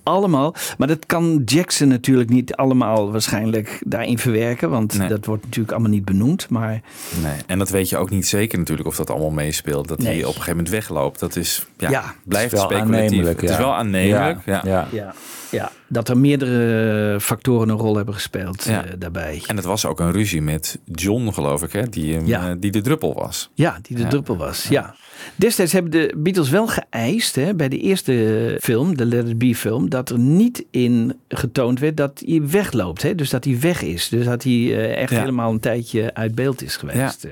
[0.03, 0.55] Allemaal.
[0.77, 4.69] Maar dat kan Jackson natuurlijk niet allemaal waarschijnlijk daarin verwerken.
[4.69, 5.07] Want Nee.
[5.07, 6.49] dat wordt natuurlijk allemaal niet benoemd.
[6.49, 6.81] Maar
[7.23, 9.87] Nee, en dat weet je ook niet zeker natuurlijk of dat allemaal meespeelt.
[9.87, 10.19] Dat hij Nee.
[10.19, 11.19] op een gegeven moment wegloopt.
[11.19, 12.13] Dat is, ja, Ja.
[12.25, 13.25] blijft Het is wel speculatief.
[13.27, 13.57] Het is ja.
[13.57, 14.45] wel aannemelijk.
[14.45, 14.61] Ja.
[14.65, 14.87] Ja.
[14.91, 15.13] Ja,
[15.51, 18.85] ja, dat er meerdere factoren een rol hebben gespeeld Ja.
[18.85, 19.41] eh, daarbij.
[19.47, 22.49] En het was ook een ruzie met John, geloof ik, hè, die, hem, Ja.
[22.49, 23.49] eh, die de druppel was.
[23.53, 24.09] Ja, die de Ja.
[24.09, 24.67] druppel was.
[24.67, 24.95] Ja.
[25.35, 29.55] Destijds hebben de Beatles wel geëist hè, bij de eerste film, de Let It Be
[29.55, 33.01] film, dat er niet in getoond werd dat hij wegloopt.
[33.01, 33.15] Hè?
[33.15, 34.09] Dus dat hij weg is.
[34.09, 35.19] Dus dat hij eh, echt Ja.
[35.19, 37.23] helemaal een tijdje uit beeld is geweest.
[37.23, 37.31] Eh,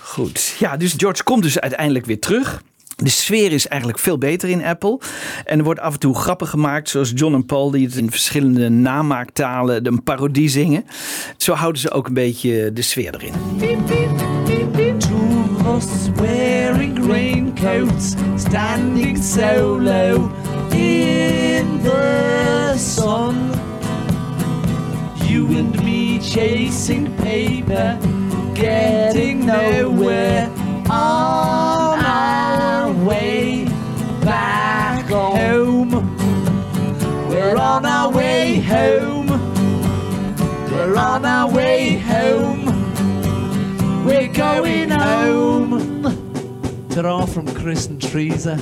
[0.00, 0.54] goed.
[0.58, 2.62] Ja, dus George komt dus uiteindelijk weer terug.
[2.96, 4.98] De sfeer is eigenlijk veel beter in Apple.
[5.44, 8.10] En er wordt af en toe grappen gemaakt, zoals John en Paul, die het in
[8.10, 10.84] verschillende namaaktalen een parodie zingen.
[11.36, 13.32] Zo houden ze ook een beetje de sfeer erin.
[15.74, 20.30] Wearing raincoats, standing solo
[20.72, 23.50] in the sun.
[25.26, 27.98] You and me chasing paper,
[28.54, 30.48] getting nowhere
[30.88, 33.64] on our way
[34.20, 35.90] back home.
[37.28, 39.26] We're on our way home.
[40.70, 42.63] We're on our way home.
[44.34, 46.88] Going home.
[46.90, 48.58] Ta-ra from Chris and Teresa.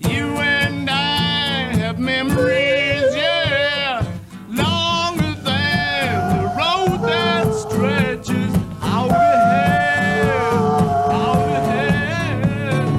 [0.00, 4.04] You and I have memories, yeah,
[4.48, 10.26] longer than the road that stretches out ahead,
[11.12, 12.90] out ahead.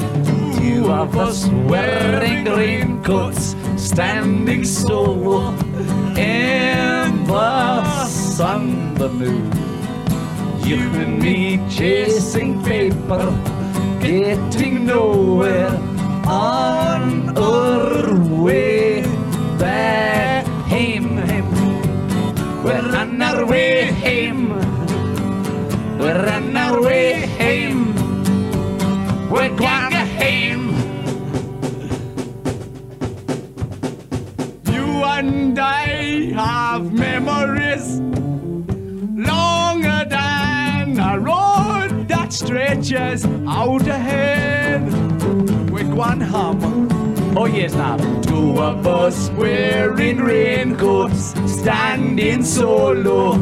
[0.57, 5.49] Two of us wearing raincoats, standing solo
[6.15, 9.58] in the sun, the moon.
[10.69, 13.25] You and me chasing paper,
[13.99, 15.75] getting nowhere
[16.27, 18.13] on our
[18.43, 19.01] way
[19.57, 21.15] back home.
[22.63, 24.49] We're on our way home.
[25.97, 27.95] We're on our way home.
[29.31, 30.65] We're going home.
[34.71, 34.85] You
[35.17, 38.08] and I have memories
[42.29, 44.83] that stretches out ahead.
[45.71, 46.87] with one home.
[47.35, 53.33] Oh yes, now two of us wearing raincoats, standing solo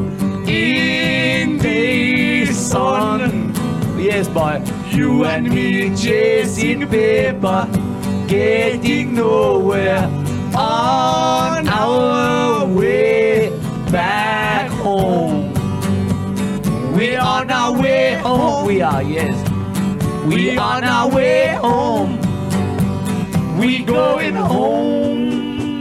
[0.48, 3.54] in the sun.
[3.98, 7.68] Yes, boy, you and me chasing paper,
[8.28, 10.06] getting nowhere
[10.56, 13.50] on our way
[13.92, 15.27] back home.
[16.98, 18.66] We're on our way home.
[18.66, 19.38] We are, yes.
[20.26, 22.18] We on our way home.
[23.60, 25.78] We going home.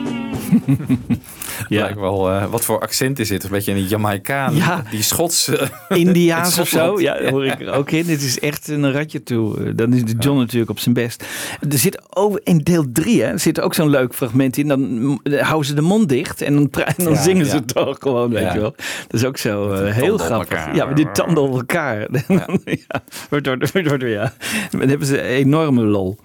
[1.76, 1.94] Ja.
[1.94, 3.44] Wel, eh, wat voor accent is dit?
[3.44, 4.54] Een beetje een Jamaicaan.
[4.54, 4.82] Ja.
[4.90, 5.68] Die Schotse.
[5.88, 7.00] Indiaas of zo.
[7.00, 8.06] Ja, hoor ik er ook in.
[8.06, 9.64] Dit is echt een ratje toe.
[9.64, 11.24] Eh, Dan is de John natuurlijk op zijn best.
[11.70, 14.68] Er zit over in deel 3 hè, er zit ook zo'n leuk fragment in.
[14.68, 18.30] Dan mm, houden ze de mond dicht en dan, en dan zingen ze toch gewoon,
[18.30, 18.74] weet je wel.
[19.08, 20.56] Dat is ook zo heel grappig.
[20.58, 20.74] elkaar.
[20.76, 22.06] Ja, met die tanden op elkaar.
[22.28, 22.46] Ja.
[24.06, 24.32] Ja.
[24.70, 26.16] Dan hebben ze een enorme lol.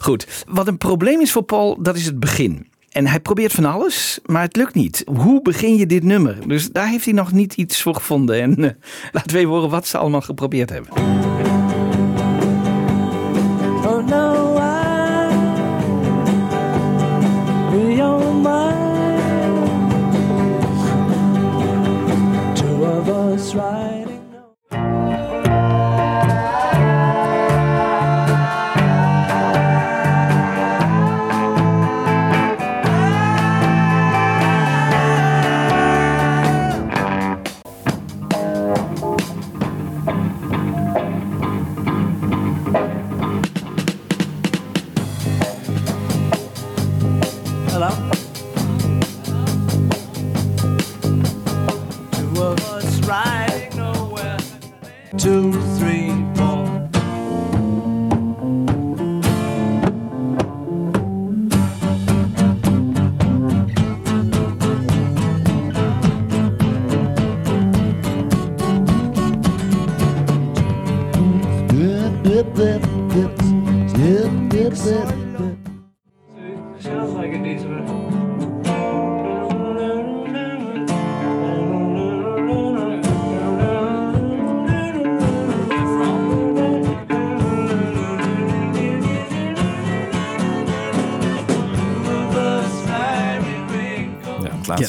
[0.00, 0.26] Goed.
[0.48, 2.66] Wat een probleem is voor Paul, dat is het begin.
[2.92, 5.02] En hij probeert van alles, maar het lukt niet.
[5.14, 6.48] Hoe begin je dit nummer?
[6.48, 8.40] Dus daar heeft hij nog niet iets voor gevonden.
[8.40, 8.70] En eh,
[9.12, 11.31] laten we even horen wat ze allemaal geprobeerd hebben.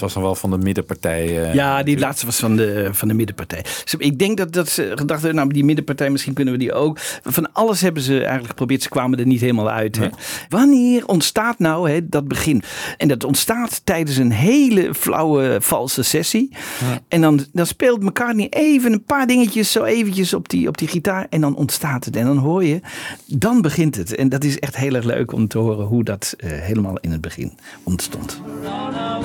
[0.04, 1.43] Was dan wel van de middenpartij.
[1.43, 3.66] eh, Ja, die laatste was van de, van de middenpartij.
[3.86, 6.74] Ze- Ik denk dat, dat ze gedacht hebben, nou die middenpartij, misschien kunnen we die
[6.74, 6.97] ook.
[7.24, 8.82] Van alles hebben ze eigenlijk geprobeerd.
[8.82, 9.97] Ze kwamen er niet helemaal uit.
[9.97, 10.08] Hè.
[10.49, 12.64] Wanneer ontstaat nou hè, dat begin?
[12.97, 16.49] En dat ontstaat tijdens een hele flauwe, valse sessie.
[17.08, 20.88] En dan, dan speelt McCartney even een paar dingetjes zo eventjes op die, op die
[20.88, 21.28] gitaar.
[21.30, 22.16] En dan ontstaat het.
[22.16, 22.80] En dan hoor je,
[23.28, 24.16] dan begint het.
[24.16, 27.12] En dat is echt heel erg leuk om te horen hoe dat eh, helemaal in
[27.12, 27.51] het begin
[27.84, 28.41] ontstond.
[28.64, 29.24] On our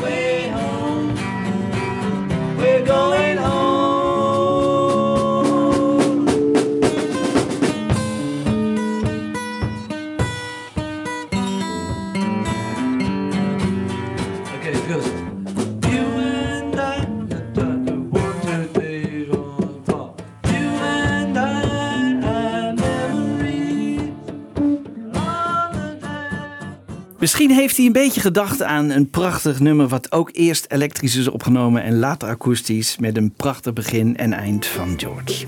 [27.58, 29.88] heeft hij een beetje gedacht aan een prachtig nummer...
[29.88, 32.98] wat ook eerst elektrisch is opgenomen en later akoestisch...
[32.98, 35.46] met een prachtig begin en eind van George.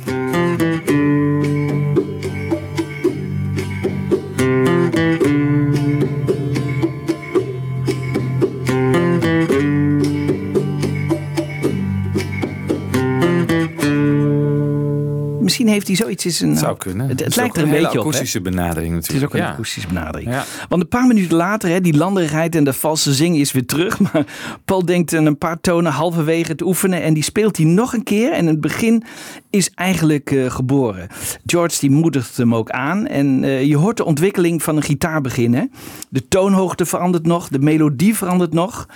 [15.81, 16.57] Heeft hij zoiets in zijn...
[16.57, 17.09] Zou kunnen.
[17.09, 17.93] Het, het lijkt er een beetje op.
[17.93, 17.99] hè?
[18.01, 19.35] akoestische benadering Het is natuurlijk.
[19.35, 19.53] ook een Ja.
[19.53, 20.31] akoestische benadering.
[20.31, 20.45] Ja.
[20.69, 23.99] Want een paar minuten later, hè, die landerigheid en de valse zing is weer terug.
[24.13, 24.25] Maar
[24.65, 27.03] Paul denkt een paar tonen halverwege het oefenen.
[27.03, 28.33] En die speelt hij nog een keer.
[28.33, 29.03] En het begin
[29.51, 31.09] is eigenlijk eh, geboren.
[31.47, 33.07] George die moedigt hem ook aan.
[33.07, 35.71] En eh, je hoort de ontwikkeling van een gitaar beginnen.
[36.09, 37.49] De toonhoogte verandert nog.
[37.49, 38.87] De melodie verandert nog.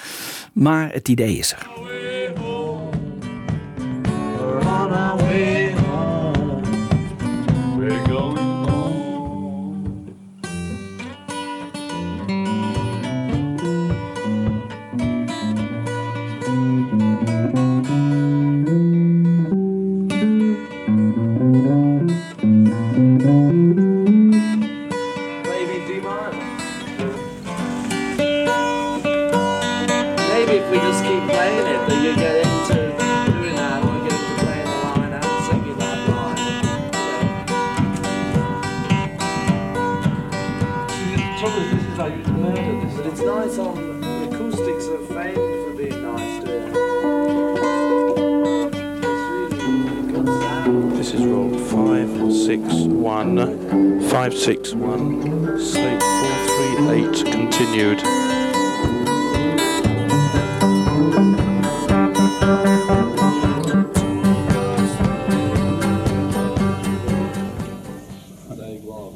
[0.53, 1.67] Maar het idee is er.
[52.45, 58.01] Five six one five six one slate four three eight continued.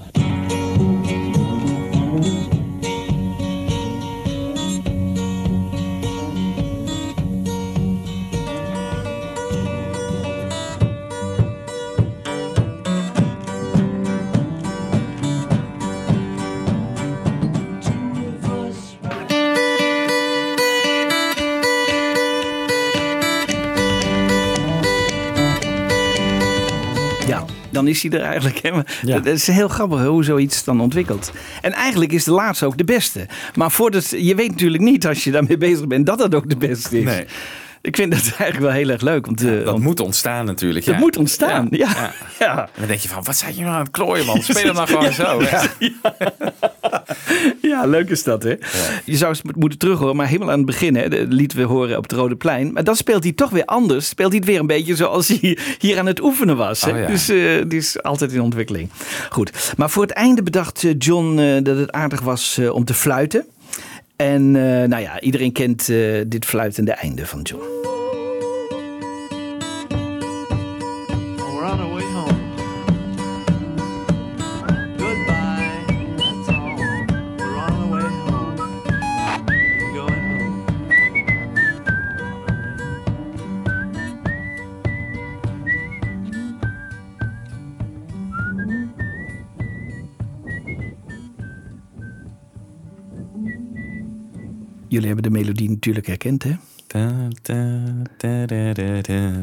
[0.09, 0.38] Ja,
[27.89, 28.59] dan is hij er eigenlijk.
[28.63, 28.71] Hè?
[28.71, 28.87] Maar
[29.23, 31.33] Dat is heel grappig hoe zoiets dan ontwikkelt.
[31.63, 33.27] En eigenlijk is de laatste ook de beste.
[33.55, 36.57] Maar voordat, je weet natuurlijk niet als je daarmee bezig bent dat dat ook de
[36.57, 37.05] beste is.
[37.05, 37.27] Nee.
[37.81, 39.27] Ik vind dat eigenlijk wel heel erg leuk.
[39.27, 40.85] Want, eh, Dat moet ontstaan natuurlijk.
[40.85, 41.01] dat ja.
[41.01, 41.69] moet ontstaan.
[41.71, 41.89] Ja.
[41.89, 42.13] Ja.
[42.39, 42.59] Ja.
[42.59, 44.43] En dan denk je van, wat zijn je nou aan het klooien man?
[44.43, 45.43] Speel hem nou gewoon zo.
[47.63, 48.55] Ja, leuk is dat, hè?
[49.05, 51.97] Je zou eens moeten terughoren, maar helemaal aan het begin, hè, de lied we horen
[51.97, 52.73] op het Rode Plein.
[52.73, 54.09] Maar dan speelt hij toch weer anders.
[54.09, 56.81] Speelt hij het weer een beetje zoals hij hier aan het oefenen was.
[56.81, 56.91] Hè?
[56.91, 57.07] Oh, ja.
[57.07, 57.37] Dus eh
[57.69, 58.91] die is altijd in ontwikkeling.
[59.31, 62.95] Goed, maar voor het einde bedacht eh, John eh, dat het aardig was om te
[62.95, 63.47] fluiten.
[64.17, 64.51] En
[64.89, 65.87] nou ja, iedereen kent
[66.27, 67.98] dit fluitende einde van John.
[94.89, 96.57] Jullie hebben de melodie natuurlijk herkend, hè?
[96.87, 97.11] Da,
[97.43, 98.73] da,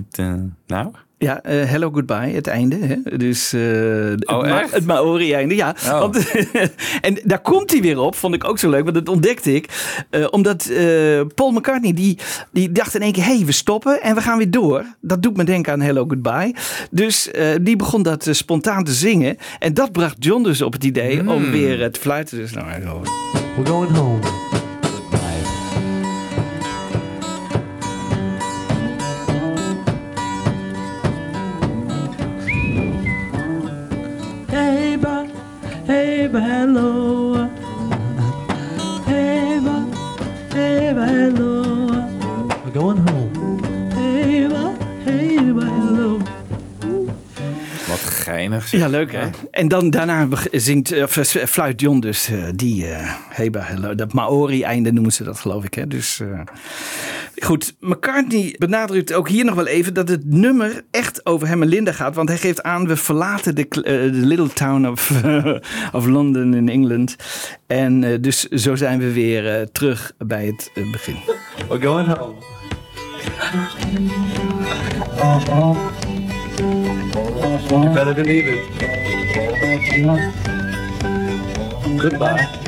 [0.10, 0.40] da.
[0.68, 0.92] Nou?
[1.18, 2.76] Ja, eh, Hello Goodbye, het einde.
[2.76, 3.18] Hè?
[3.18, 3.62] Dus eh,
[4.10, 5.76] het, Oh, Ma- het Maori-einde, ja.
[5.86, 6.00] Oh.
[6.00, 6.32] Want,
[7.02, 8.84] en daar komt hij weer op, vond ik ook zo leuk.
[8.84, 9.70] Want dat ontdekte ik.
[10.10, 12.18] eh, omdat eh, Paul McCartney, die,
[12.52, 13.26] die dacht in één keer...
[13.26, 14.86] hé, hey, we stoppen en we gaan weer door.
[15.02, 16.56] Dat doet me denken aan Hello Goodbye.
[16.92, 19.38] Dus eh, die begon dat spontaan te zingen.
[19.60, 22.38] En dat bracht John dus op het idee om weer eh, te fluiten.
[22.38, 22.68] Dus nou.
[23.56, 24.45] We're going home.
[36.36, 37.50] Hey, ba, hello.
[39.06, 39.86] Hey, ba,
[40.54, 41.64] hey, ba, hello.
[42.64, 43.60] We're going home.
[43.94, 44.74] Hey, ba,
[45.04, 46.18] hey, ba, hello.
[47.88, 48.68] Wat geinig.
[48.68, 48.80] zeg.
[48.80, 49.30] Ja, leuk hè?
[49.52, 53.96] En dan daarna zingt, eh, of, eh, fluit John dus eh, die eh Heba Hello.
[53.96, 55.74] Dat Maori-einde noemen ze dat geloof ik.
[55.74, 55.88] Hè?
[55.88, 56.40] Dus, eh,
[57.46, 61.68] goed, McCartney benadrukt ook hier nog wel even dat het nummer echt over hem en
[61.68, 62.16] Linda gaat.
[62.16, 65.12] Want hij geeft aan, we verlaten de, eh, little town of,
[65.98, 67.16] of London in Engeland.
[67.68, 71.16] En eh, dus zo zijn we weer eh, terug bij het begin.
[71.70, 72.34] We're going home.
[77.70, 78.60] You better believe it.
[81.98, 82.64] Goodbye.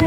[0.00, 0.06] So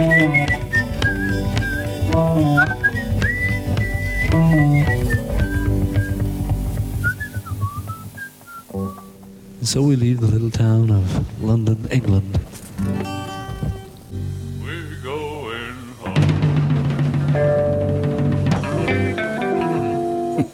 [9.81, 12.39] we leave the little town of London, England.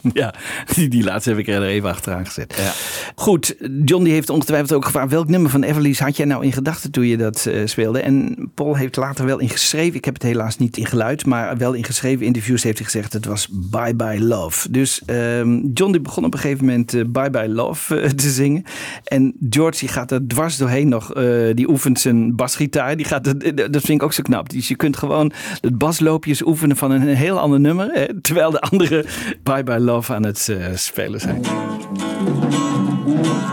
[0.13, 0.33] Ja,
[0.75, 2.73] die, die laatste heb ik er even achteraan gezet.
[3.15, 5.11] Goed, John die heeft ongetwijfeld ook gevraagd...
[5.11, 7.99] welk nummer van Everly's had jij nou in gedachten toen je dat eh, speelde?
[7.99, 9.95] En Paul heeft later wel ingeschreven...
[9.95, 11.25] ik heb het helaas niet in geluid...
[11.25, 13.13] maar wel in geschreven interviews heeft hij gezegd...
[13.13, 14.71] het was Bye Bye Love.
[14.71, 18.29] Dus ehm, John die begon op een gegeven moment eh, Bye Bye Love eh, te
[18.29, 18.63] zingen.
[19.03, 21.13] En George die gaat er dwars doorheen nog...
[21.53, 22.97] die oefent zijn basgitaar.
[22.97, 23.23] Die gaat,
[23.71, 24.49] dat vind ik ook zo knap.
[24.49, 25.31] Dus je kunt gewoon
[25.61, 27.89] het basloopjes oefenen van een heel ander nummer...
[27.91, 29.05] Hè, terwijl de anderen
[29.43, 31.45] Bye Bye Love aan het eh, spelen zijn.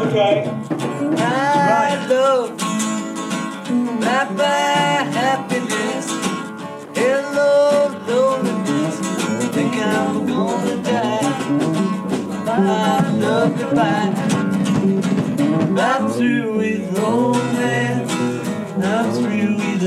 [0.02, 0.50] Okay.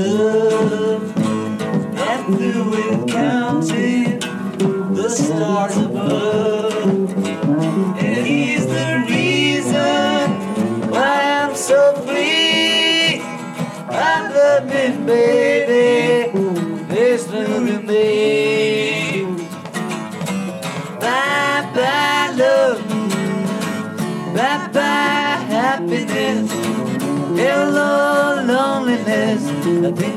[0.00, 0.60] Love.
[2.32, 2.89] Love, love.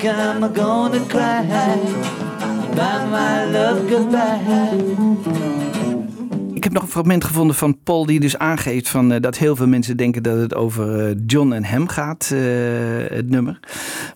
[0.04, 1.46] Think I'm gonna cry.
[2.76, 4.42] Bye, my love, goodbye.
[6.54, 9.56] Ik heb nog een fragment gevonden van Paul die dus aangeeft van, eh, dat heel
[9.56, 12.40] veel mensen denken dat het over eh, John en hem gaat, eh,
[13.08, 13.60] het nummer.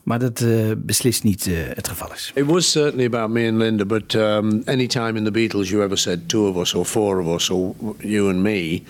[0.04, 2.32] Maar dat eh, beslist niet eh, het geval is.
[2.36, 5.84] It was certainly about me and Linda, but um, any time in the Beatles you
[5.84, 8.84] ever said two of us or four of us or you and me,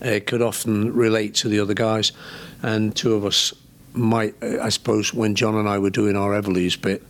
[0.00, 2.14] it could often relate to the other guys.
[2.60, 3.63] And two of us
[3.94, 7.02] might, I suppose, when John and I were doing our Everly's bit,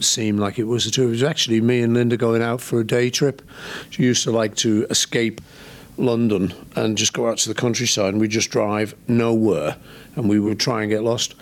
[0.00, 1.04] seemed like it was the two.
[1.04, 3.42] It was actually me and Linda going out for a day trip.
[3.90, 5.40] She used to like to escape
[5.96, 9.76] London and just go out to the countryside and we'd just drive nowhere
[10.16, 11.34] and we would try and get lost.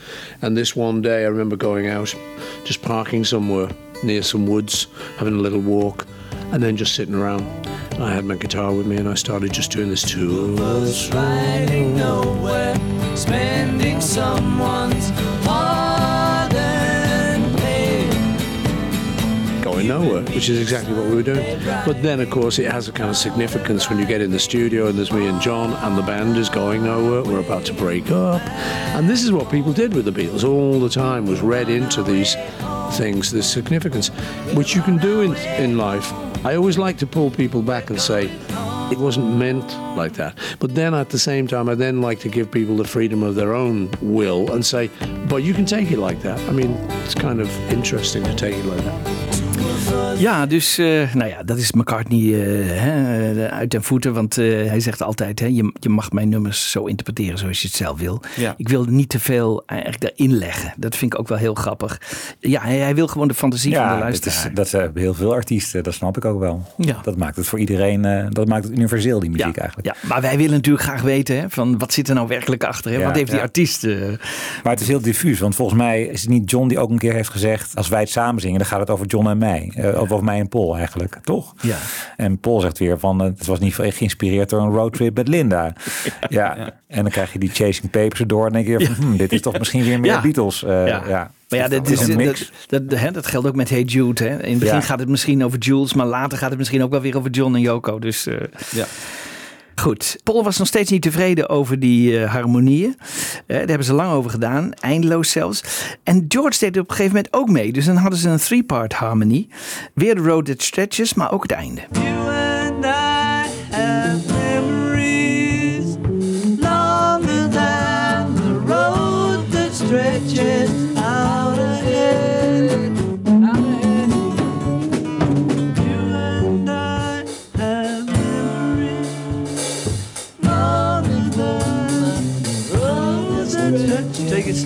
[0.43, 2.14] And this one day I remember going out,
[2.64, 3.70] just parking somewhere
[4.03, 4.86] near some woods,
[5.18, 6.07] having a little walk,
[6.53, 7.42] and then just sitting around.
[7.98, 11.96] I had my guitar with me and I started just doing this two of riding
[11.96, 12.74] nowhere,
[13.14, 15.11] spending someone's
[15.44, 16.80] hard-earned
[19.62, 21.62] going nowhere, which is exactly what we were doing.
[21.84, 24.38] But then, of course, it has a kind of significance when you get in the
[24.38, 27.22] studio and there's me and John, and the band is going nowhere.
[27.22, 28.40] We're about to break up,
[28.96, 32.03] and this is what people did with the Beatles all the time: was read into
[32.03, 32.34] these
[32.92, 34.09] things, this significance,
[34.55, 36.11] which you can do in in life.
[36.45, 38.30] I always like to pull people back and say.
[38.91, 40.36] It wasn't meant like that.
[40.59, 43.36] But then at the same time, I then like to give people the freedom of
[43.36, 44.91] their own will and say,
[45.28, 46.41] but you can take it like that.
[46.49, 46.72] I mean,
[47.05, 49.30] it's kind of interesting to take it like that.
[50.20, 54.14] Ja, dus eh, nou ja, dat is McCartney eh, hè, eh, uit den voeten.
[54.14, 57.76] Want hij zegt altijd, hè, je, je mag mijn nummers zo interpreteren zoals je het
[57.76, 58.22] zelf wil.
[58.36, 58.55] Ja.
[58.57, 60.72] Ik wil niet te veel eigenlijk daarin leggen.
[60.76, 62.01] Dat vind ik ook wel heel grappig.
[62.38, 64.47] Ja, hij, hij wil gewoon de fantasie van de Ja, dat, luisteraar.
[64.47, 66.66] is, dat zijn heel veel artiesten, dat snap ik ook wel.
[66.76, 66.99] Ja.
[67.03, 69.86] Dat maakt het voor iedereen, dat maakt het universeel, die muziek eigenlijk.
[69.86, 72.91] Ja, maar wij willen natuurlijk graag weten hè, van wat zit er nou werkelijk achter.
[72.91, 72.99] Hè?
[72.99, 73.43] Ja, wat heeft die ja.
[73.43, 73.86] artiest...
[74.62, 76.99] Maar het is heel diffuus, want volgens mij is het niet John die ook een
[76.99, 77.76] keer heeft gezegd...
[77.76, 79.72] als wij het samen zingen, dan gaat het over John en mij.
[79.81, 81.55] Eh, Of over mij en Paul eigenlijk, toch?
[81.62, 81.76] Ja.
[82.16, 85.72] En Paul zegt weer van, eh, het was niet geïnspireerd door een roadtrip met Linda.
[86.28, 86.57] Ja.
[86.87, 89.41] En dan krijg je die Chasing Papers erdoor en denk je, van, hm, dit is
[89.41, 90.20] toch misschien weer meer.
[90.20, 90.62] Beatles.
[90.64, 91.31] eh, Ja.
[91.49, 92.53] Maar ja, dat, is, een dat, mix.
[92.66, 94.24] dat, hè, dat geldt ook met Hey Jude.
[94.24, 94.43] Hè.
[94.43, 97.01] In het begin gaat het misschien over Jules, maar later gaat het misschien ook wel
[97.01, 97.99] weer over John en Yoko.
[97.99, 98.24] Dus
[98.70, 98.85] Ja.
[99.81, 100.16] Goed.
[100.24, 102.97] Paul was nog steeds niet tevreden over die eh, harmonieën.
[102.99, 105.64] Eh, daar hebben ze lang over gedaan, eindeloos zelfs.
[106.03, 107.72] En George deed op een gegeven moment ook mee.
[107.72, 109.49] Dus dan hadden ze een three-part harmonie.
[109.95, 111.81] Weer de road that stretches, maar ook het einde.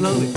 [0.05, 0.31] slowly.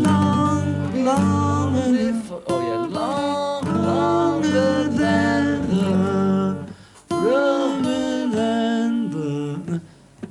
[0.00, 6.66] Long, longer for, oh yeah, long, longer than the
[7.10, 9.82] Roman and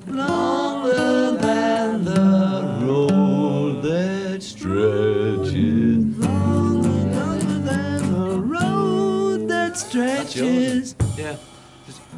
[0.08, 6.18] longer than the road that stretches.
[6.18, 10.96] Longer, longer than the road that stretches.
[11.16, 11.36] Yeah.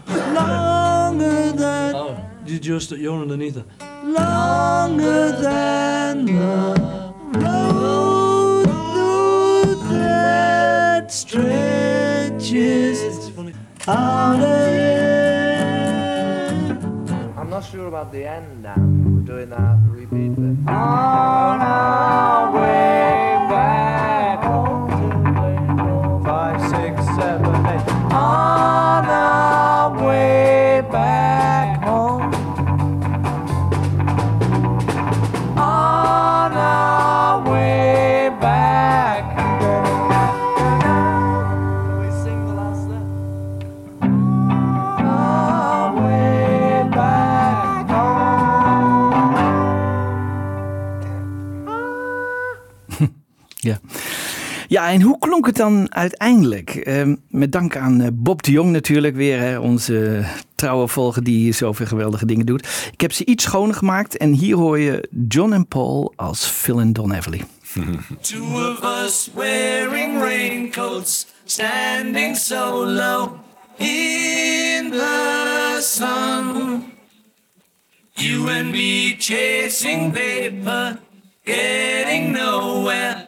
[0.08, 1.96] Longer than.
[1.96, 2.26] Oh.
[2.46, 6.32] You just, you're underneath it longer than the
[7.40, 13.00] road through that stretches
[13.88, 14.40] out.
[17.38, 18.76] I'm not sure about the end now.
[18.78, 20.70] We're doing that repeat bit.
[20.70, 23.25] On our way
[54.96, 56.76] En hoe klonk het dan uiteindelijk?
[56.76, 60.26] Ehm, met dank aan eh, Bob de Jong natuurlijk weer, onze
[60.56, 62.90] trouwe volger die zoveel geweldige dingen doet.
[62.92, 66.80] Ik heb ze iets schoner gemaakt en hier hoor je John en Paul als Phil
[66.80, 67.42] en Don Everly.
[68.22, 73.30] Two of us wearing raincoats, standing so low
[73.78, 76.84] in the sun.
[78.12, 80.14] You and me chasing
[81.44, 83.28] getting nowhere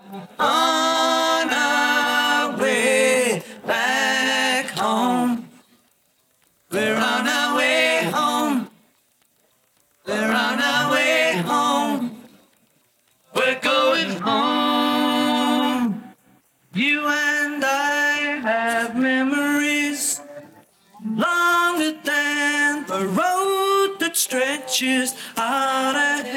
[24.28, 26.36] stretches out ahead.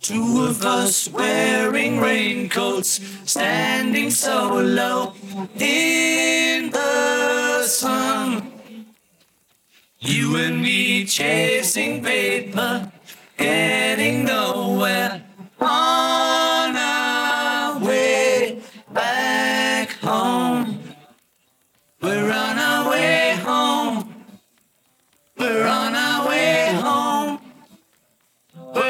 [0.00, 5.12] Two of us wearing raincoats, standing so low
[5.58, 8.50] in the sun.
[10.00, 12.90] You and me chasing paper,
[13.36, 15.22] getting nowhere
[15.60, 16.41] on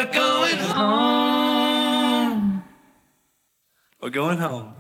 [0.03, 2.63] We're going home.
[4.01, 4.75] We're going home.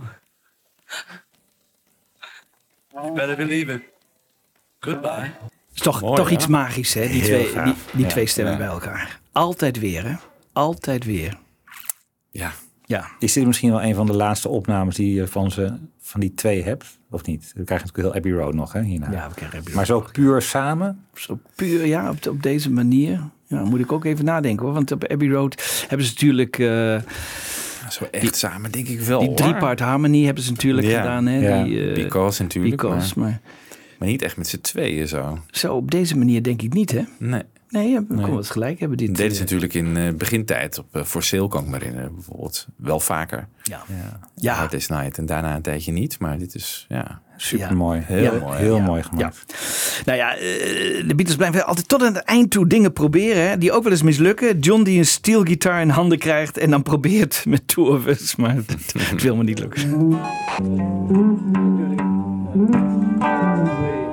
[2.94, 3.82] You better believe it.
[4.80, 5.30] Goodbye.
[5.74, 6.34] Is toch, Mooi, toch ja.
[6.34, 7.08] iets magisch, hè?
[7.08, 7.64] Die Heel twee, gaaf.
[7.64, 8.58] die, die Ja, twee stemmen ja.
[8.58, 9.20] bij elkaar.
[9.32, 10.14] Altijd weer, hè?
[10.52, 11.38] Altijd weer.
[12.30, 12.52] Ja.
[12.84, 13.06] Ja.
[13.18, 16.34] Is dit misschien wel een van de laatste opnames die je van, ze, van die
[16.34, 16.98] twee hebt?
[17.10, 17.52] Of niet?
[17.54, 18.82] We krijgen natuurlijk heel Abbey Road nog, hè?
[18.82, 19.10] Hierna.
[19.10, 21.06] Ja, we krijgen Abbey Maar zo puur samen?
[21.14, 23.30] Zo puur, ja, op, op deze manier.
[23.56, 24.74] Ja, moet ik ook even nadenken hoor.
[24.74, 26.58] Want op Abbey Road hebben ze natuurlijk.
[26.58, 26.96] eh,
[27.90, 29.18] Zo echt samen, denk ik wel.
[29.18, 29.36] die hoor.
[29.36, 31.26] drie-part harmony hebben ze natuurlijk Ja, gedaan.
[31.26, 31.38] Hè?
[31.48, 31.64] ja.
[31.64, 33.40] Die, eh, Because natuurlijk, Because, maar- maar...
[33.98, 35.38] Maar niet echt met z'n tweeën zo.
[35.50, 37.02] Zo op deze manier denk ik niet, hè?
[37.18, 37.42] Nee.
[37.72, 38.22] Nee, we Nee.
[38.24, 38.98] komen het gelijk hebben.
[38.98, 41.68] Dit, Dat deden ze eh, natuurlijk in eh, begintijd op uh, For Sale, kan ik
[41.70, 42.14] me herinneren.
[42.14, 43.48] Bijvoorbeeld wel vaker.
[43.62, 43.82] Ja.
[44.34, 44.54] Ja.
[44.54, 46.18] Hard Day's Night en daarna een tijdje niet.
[46.18, 48.00] Maar dit is ja, super mooi.
[48.04, 48.38] Heel Ja.
[48.40, 48.58] mooi.
[48.58, 48.82] Heel Ja.
[48.82, 49.54] mooi gemaakt.
[50.04, 50.40] Nou ja, eh,
[51.08, 53.48] de Beatles blijven altijd tot aan het eind toe dingen proberen.
[53.48, 54.58] Hè, die ook wel eens mislukken.
[54.58, 58.36] John die een steelgitaar in handen krijgt en dan probeert met Two of Us.
[58.36, 59.80] Maar het, het wil me niet lukken.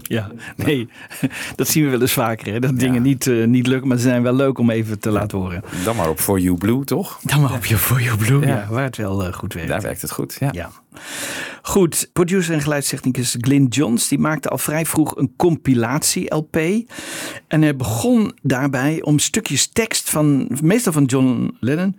[0.14, 0.88] Ja, nee,
[1.56, 2.52] dat zien we wel eens vaker.
[2.52, 2.60] Hè?
[2.60, 5.38] Dat dingen niet, eh, niet lukken, maar ze zijn wel leuk om even te laten
[5.38, 5.62] horen.
[5.84, 7.20] Dan maar op For You Blue, toch?
[7.22, 8.66] Dan maar op je For You Blue, ja.
[8.70, 9.68] Waar het wel eh, goed werkt.
[9.68, 10.48] Daar werkt het goed, ja.
[10.52, 10.70] Ja.
[11.62, 16.56] Goed, producer en geluidstechnicus Glyn Johns die maakte al vrij vroeg een compilatie-LP.
[17.48, 21.96] En hij begon daarbij om stukjes tekst van, meestal van John Lennon,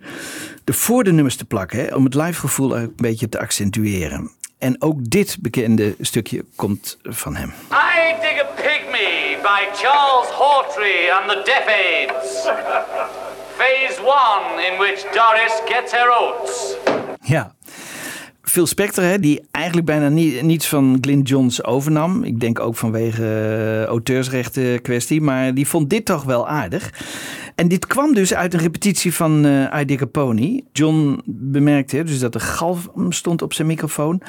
[0.64, 1.78] er voor de nummers te plakken.
[1.78, 4.30] Hè, om het livegevoel een beetje te accentueren.
[4.58, 7.48] En ook dit bekende stukje komt van hem.
[7.72, 12.42] I Dig a Pygmy by Charles Hawtrey and the Deaf Aids.
[13.56, 16.76] Phase 1, in which Doris gets her oats.
[17.22, 17.54] Ja.
[18.42, 22.24] Phil Spector, hè, die eigenlijk bijna nie- niets van Glyn Johns overnam.
[22.24, 25.20] Ik denk ook vanwege eh, auteursrechten kwestie.
[25.20, 26.90] Maar die vond dit toch wel aardig.
[27.56, 30.64] En dit kwam dus uit een repetitie van eh I Dig a Pony.
[30.72, 34.22] John bemerkte dus dat er galm stond op zijn microfoon.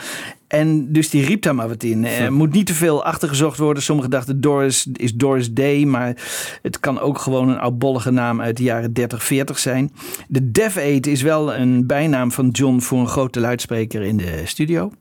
[0.47, 2.05] En dus die riep daar maar wat in.
[2.05, 3.83] Er moet niet te veel achtergezocht worden.
[3.83, 6.15] Sommigen dachten Doris is Doris Day, maar
[6.61, 9.91] het kan ook gewoon een oudbollige naam uit de jaren 30, 40 zijn.
[10.27, 14.41] De Dev Aid is wel een bijnaam van John voor een grote luidspreker in de
[14.45, 14.91] studio.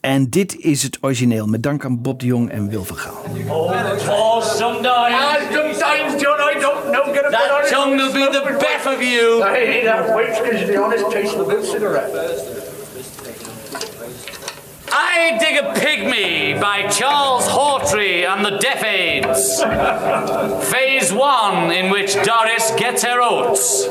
[0.00, 3.22] En dit is het origineel, met dank aan Bob de Jong en Wil van Gaal.
[3.48, 5.16] Oh, sometimes.
[5.52, 7.12] sometimes, John, I don't know.
[7.12, 9.42] Get a that tongue will be the best of you.
[9.42, 12.10] Hey, that waits because you're the honest taste of a good cigarette.
[14.90, 19.62] I Dig a Pygmy by Charles Hawtrey and the Deaf Aids.
[20.72, 23.86] Phase one, in which Doris gets her oats.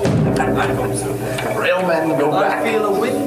[1.55, 2.65] Real men go back.
[2.65, 3.26] I feel a wind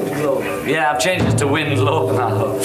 [0.65, 2.55] Yeah, I've changed it to wind low now.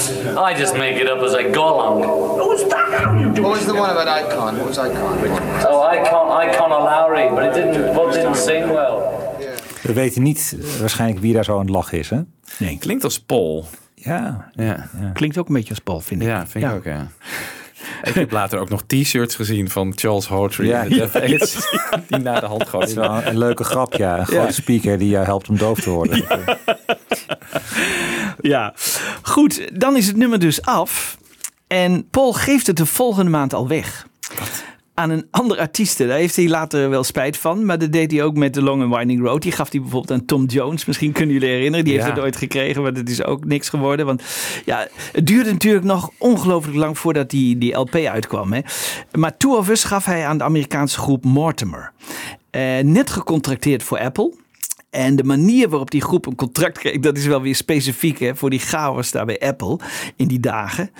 [0.48, 2.02] I just make it up as I go along.
[2.38, 2.88] Who's that?
[3.04, 3.42] How you doing?
[3.42, 4.56] What was the one about Icon?
[4.58, 5.18] What was Icon?
[5.66, 9.14] Oh, Icon, Icon of Lowry, but it didn't, but didn't sing well.
[9.82, 12.20] We weten niet eh, waarschijnlijk wie daar zo aan het lachen is, hè?
[12.58, 12.78] Nee.
[12.78, 13.64] Klinkt als Paul.
[13.94, 14.50] Ja.
[14.52, 16.26] Ja, Klinkt ook een beetje als Paul, vind ik.
[16.28, 17.06] ja vind ik ook, ja.
[18.02, 20.66] Ik heb later ook nog t-shirts gezien van Charles Hawtrey.
[20.66, 21.70] Ja, en de Deaf Aids,
[22.08, 24.18] die naar de hand wel een leuke grap, ja.
[24.18, 26.24] Een grote speaker die jou helpt om doof te worden.
[28.40, 28.74] Ja,
[29.22, 29.80] goed.
[29.80, 31.18] Dan is het nummer dus af.
[31.66, 34.06] En Paul geeft het de volgende maand al weg.
[34.98, 35.98] Aan een andere artiest.
[35.98, 37.64] Daar heeft hij later wel spijt van.
[37.64, 39.42] Maar dat deed hij ook met The Long and Winding Road.
[39.42, 40.84] Die gaf hij bijvoorbeeld aan Tom Jones.
[40.84, 41.84] Misschien kunnen jullie herinneren.
[41.84, 42.82] Die heeft het ooit gekregen.
[42.82, 44.06] Maar dat is ook niks geworden.
[44.06, 44.22] Want
[44.64, 48.52] ja, het duurde natuurlijk nog ongelooflijk lang voordat die, die LP uitkwam.
[48.52, 48.60] Hè.
[49.12, 51.92] Maar Two of Us gaf hij aan de Amerikaanse groep Mortimer.
[52.50, 54.32] Eh, net gecontracteerd voor Apple.
[54.96, 58.36] En de manier waarop die groep een contract kreeg, dat is wel weer specifiek hè,
[58.36, 59.78] voor die chaos daar bij Apple
[60.16, 60.90] in die dagen.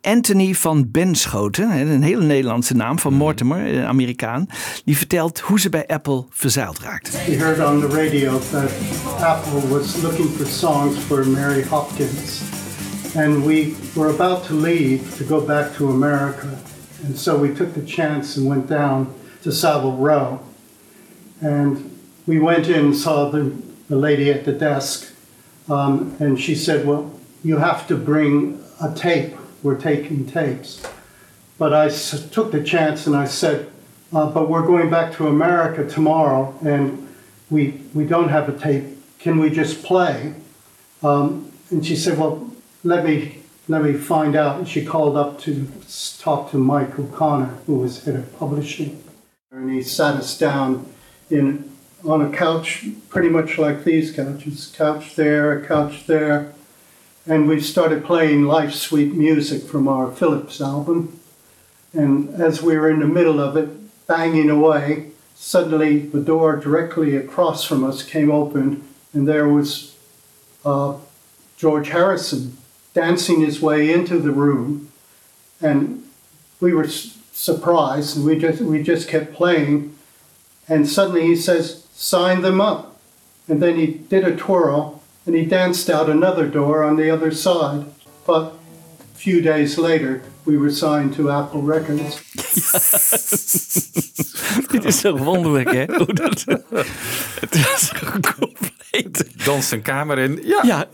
[0.00, 4.46] Anthony van Benschoten, hè, een hele Nederlandse naam van Mortimer, een Amerikaan,
[4.84, 7.12] die vertelt hoe ze bij Apple verzeild raakten.
[7.26, 8.70] We heard on the radio that
[9.20, 12.40] Apple was looking for songs for Mary Hopkins.
[13.16, 16.48] And we were about to leave to go back to America.
[17.06, 19.06] And so we took the chance and went down
[19.42, 20.38] to Savile Row.
[21.40, 21.93] And
[22.26, 23.52] we went in and saw the,
[23.88, 25.12] the lady at the desk.
[25.68, 29.34] Um, and she said, Well, you have to bring a tape.
[29.62, 30.82] We're taking tapes.
[31.58, 33.70] But I s- took the chance and I said,
[34.12, 37.08] uh, but we're going back to America tomorrow and
[37.50, 38.84] we, we don't have a tape.
[39.18, 40.34] Can we just play?
[41.02, 42.50] Um, and she said, well,
[42.82, 44.58] let me, let me find out.
[44.58, 45.66] And she called up to
[46.18, 49.02] talk to Mike O'Connor, who was head of publishing.
[49.50, 50.86] And he sat us down
[51.30, 51.70] in,
[52.06, 56.52] on a couch, pretty much like these couches, couch there, a couch there.
[57.26, 61.18] And we started playing Life Sweet music from our Phillips album.
[61.94, 67.16] And as we were in the middle of it, banging away, suddenly the door directly
[67.16, 68.84] across from us came open,
[69.14, 69.96] and there was
[70.64, 70.98] uh,
[71.56, 72.58] George Harrison
[72.92, 74.90] dancing his way into the room.
[75.60, 76.04] And
[76.60, 79.96] we were surprised, and we just, we just kept playing.
[80.68, 82.96] And suddenly he says, Sign them up.
[83.48, 87.30] And then he did a twirl, and he danced out another door on the other
[87.32, 87.84] side.
[88.26, 92.22] But a few days later, we were signed to Apple Records.
[94.70, 95.84] Dit is toch wonderlijk, hè?
[95.84, 96.44] Hoe dat,
[97.40, 99.44] het was gewoon compleet.
[99.44, 100.40] Danst een kamer in.
[100.42, 100.88] Ja,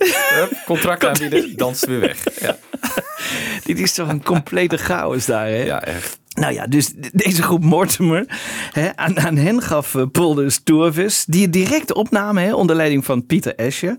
[0.66, 2.40] contract aanbieden, danst weer weg.
[2.40, 2.58] Ja,
[3.64, 5.62] Dit is toch een complete chaos daar, hè?
[5.64, 6.19] ja echt.
[6.40, 8.24] Nou ja, dus de- deze groep Mortimer,
[8.72, 13.04] hè, aan, aan hen gaf Paul dus Tourvis, die het direct opnamen hè, onder leiding
[13.04, 13.96] van Pieter Escher.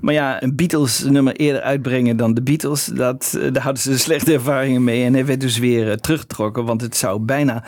[0.00, 3.98] Maar ja, een Beatles nummer eerder uitbrengen dan de Beatles, dat, eh, daar hadden ze
[3.98, 5.04] slechte ervaringen mee.
[5.04, 7.64] En hij werd dus weer eh, teruggetrokken, want het zou bijna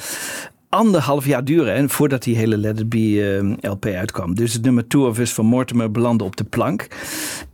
[0.76, 4.34] anderhalf jaar duren hè, voordat die hele Let It Be eh, LP uitkwam.
[4.34, 6.86] Dus het nummer Two of Us van Mortimer belandde op de plank.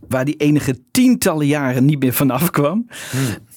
[0.07, 2.87] Waar die enige tientallen jaren niet meer vanaf kwam.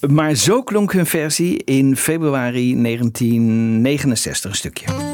[0.09, 5.06] Maar zo klonk hun versie in februari 1969 een stukje.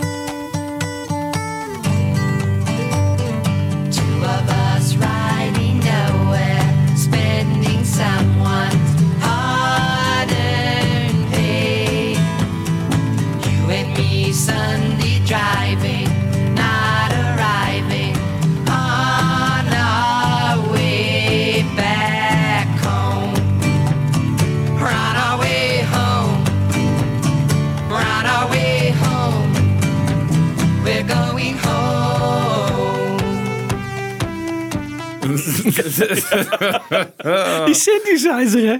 [37.65, 38.77] Die synthesizer, hè?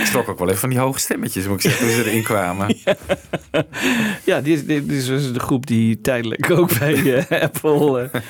[0.00, 2.22] Ik schrok ook wel even van die hoge stemmetjes, moet ik zeggen, toen ze erin
[2.22, 2.76] kwamen.
[4.24, 8.10] Ja, dit, dit is dus de groep die tijdelijk ook bij eh, Apple...
[8.12, 8.20] eh,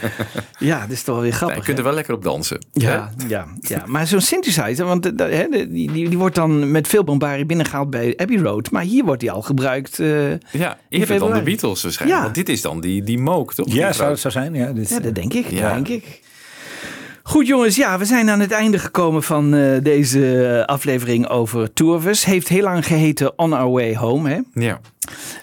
[0.58, 1.56] ja, dat is toch wel weer grappig.
[1.58, 1.82] je kunt hè?
[1.82, 2.66] er wel lekker op dansen.
[2.72, 6.88] Ja, ja, ja, maar zo'n synthesizer, want eh, hè, die, die, die wordt dan met
[6.88, 8.70] veel bombarie binnengehaald bij Abbey Road.
[8.70, 9.98] Maar hier wordt die al gebruikt.
[9.98, 11.42] eh, Ja, in eerder dan de.
[11.42, 12.18] Beatles waarschijnlijk.
[12.18, 12.24] Ja.
[12.24, 13.72] Want dit is dan die, die Moog, toch?
[13.72, 14.54] Ja, Die zou het zo zijn?
[14.54, 15.50] Ja, dit, Ja, dat denk ik.
[15.50, 15.60] Ja.
[15.74, 16.20] Dat denk ik.
[17.28, 22.24] Goed jongens, ja, we zijn aan het einde gekomen van eh, deze aflevering over Tourvis.
[22.24, 24.40] Heeft heel lang geheten On Our Way Home, hè?
[24.62, 24.80] Ja.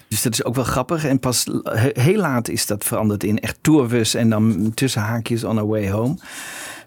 [0.08, 1.04] Dus dat is ook wel grappig.
[1.04, 5.44] En pas he- heel laat is dat veranderd in echt Tourvis en dan tussen haakjes
[5.44, 6.16] On Our Way Home.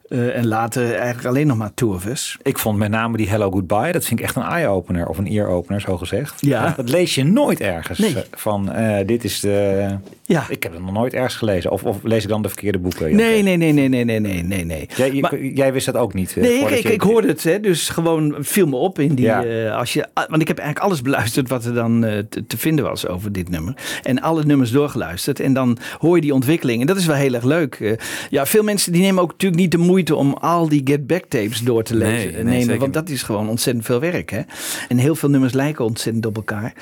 [0.10, 2.38] Eh, en later eigenlijk alleen nog maar Tourvis.
[2.42, 5.28] Ik vond met name die Hello Goodbye, dat vind ik echt een eye-opener of een
[5.28, 6.34] ear-opener, zo gezegd.
[6.46, 6.74] Ja.
[6.78, 8.00] Dat lees je nooit ergens.
[8.00, 8.16] Nee.
[8.16, 9.86] eh, Van eh, dit is de.
[10.24, 10.46] Ja.
[10.50, 11.72] Ik heb het nog nooit ergens gelezen.
[11.72, 13.16] Of, of lees ik dan de verkeerde boeken?
[13.16, 14.88] Nee, nee, nee, nee, nee, nee, nee, nee, nee.
[14.96, 16.38] Jij, Maar- jij wist dat ook niet.
[16.38, 19.16] eh, Nee, ik, ik, je- ik hoorde het, hè, dus gewoon viel me op in
[19.16, 19.26] die.
[19.26, 19.44] Ja.
[19.44, 22.46] eh, als je, ah, want ik heb eigenlijk alles beluisterd wat er dan eh, te,
[22.48, 23.74] te vinden was over dit nummer.
[24.04, 25.40] En alle nummers doorgeluisterd.
[25.40, 26.82] En dan hoor je die ontwikkeling.
[26.82, 27.76] En dat is wel heel erg leuk.
[27.76, 27.92] Eh,
[28.30, 31.26] ja, veel mensen die nemen ook natuurlijk niet de moeite om al die Get Back
[31.26, 32.80] tapes door te lezen, nee, nemen.
[32.80, 34.30] Want dat is gewoon ontzettend veel werk.
[34.30, 34.42] Hè?
[34.88, 36.74] En heel veel nummers lijken ontzettend op elkaar.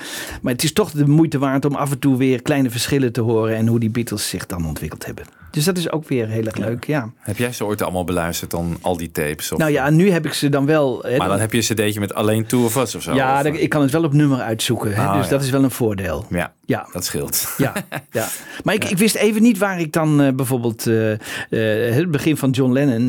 [0.41, 3.21] Maar het is toch de moeite waard om af en toe weer kleine verschillen te
[3.21, 3.55] horen.
[3.55, 5.25] En hoe die Beatles zich dan ontwikkeld hebben.
[5.51, 6.83] Dus dat is ook weer heel erg leuk.
[6.85, 7.11] Ja.
[7.17, 9.51] Heb jij ze ooit allemaal beluisterd dan, al die tapes?
[9.51, 10.99] Of, Nou ja, nu heb ik ze dan wel.
[11.01, 13.13] hè, maar dan heb je een cd'tje met alleen Two of Us of zo?
[13.13, 14.93] Ja, of, dat- ik kan het wel op nummer uitzoeken.
[14.95, 15.05] Hè?
[15.05, 15.29] Ah, dus ja.
[15.31, 16.25] dat is wel een voordeel.
[16.29, 16.87] Ja, Ja.
[16.91, 17.53] dat scheelt.
[17.57, 17.73] Ja,
[18.11, 18.27] ja.
[18.63, 22.37] Maar ik, ik wist even niet waar ik dan eh, bijvoorbeeld eh, eh, het begin
[22.37, 23.05] van John Lennon,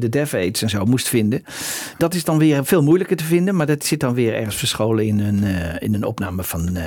[0.00, 1.44] de Death Aids en zo, moest vinden.
[1.98, 5.06] Dat is dan weer veel moeilijker te vinden, maar dat zit dan weer ergens verscholen
[5.06, 5.44] in een,
[5.78, 6.78] in een opname van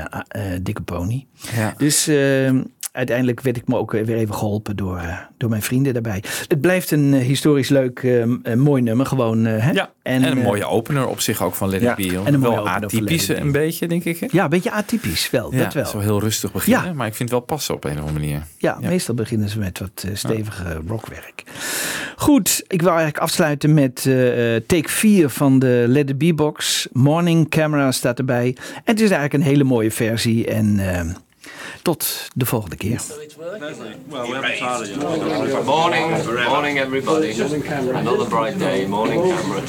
[0.62, 1.26] Dikke Pony.
[1.56, 1.74] Ja.
[1.78, 2.52] Dus eh,
[2.94, 6.24] uiteindelijk werd ik me ook weer even geholpen door, eh, door mijn vrienden daarbij.
[6.48, 8.00] Het blijft een eh, historisch leuk,
[8.44, 9.46] eh, mooi nummer gewoon.
[9.46, 9.72] hè?
[9.72, 12.22] Ja, en, een mooie opener op zich ook van Let ja, Be.
[12.26, 14.20] en een wel atypisch een beetje, denk ik.
[14.20, 14.28] hè?
[14.32, 15.86] Ja, een beetje atypisch wel, Ja, dat wel.
[15.86, 16.94] Zo heel rustig beginnen, Ja.
[16.94, 18.44] maar ik vind het wel passen op een of andere manier.
[18.58, 21.44] Ja, meestal beginnen ze met wat stevige rockwerk.
[22.16, 24.02] Goed, ik wil eigenlijk afsluiten met
[24.68, 26.88] take 4 van de Let It Be box.
[26.92, 28.56] Morning Camera staat erbij.
[28.74, 30.48] En het is eigenlijk een hele mooie versie.
[30.48, 30.80] En
[31.82, 33.02] tot de volgende keer.
[35.66, 37.42] Morning, morning everybody.
[37.94, 39.62] Another bright day, morning camera.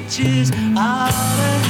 [0.00, 1.68] matches all of.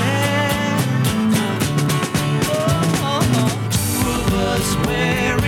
[2.50, 2.60] Oh,
[3.02, 3.54] oh, oh.
[4.54, 5.47] Us wearing.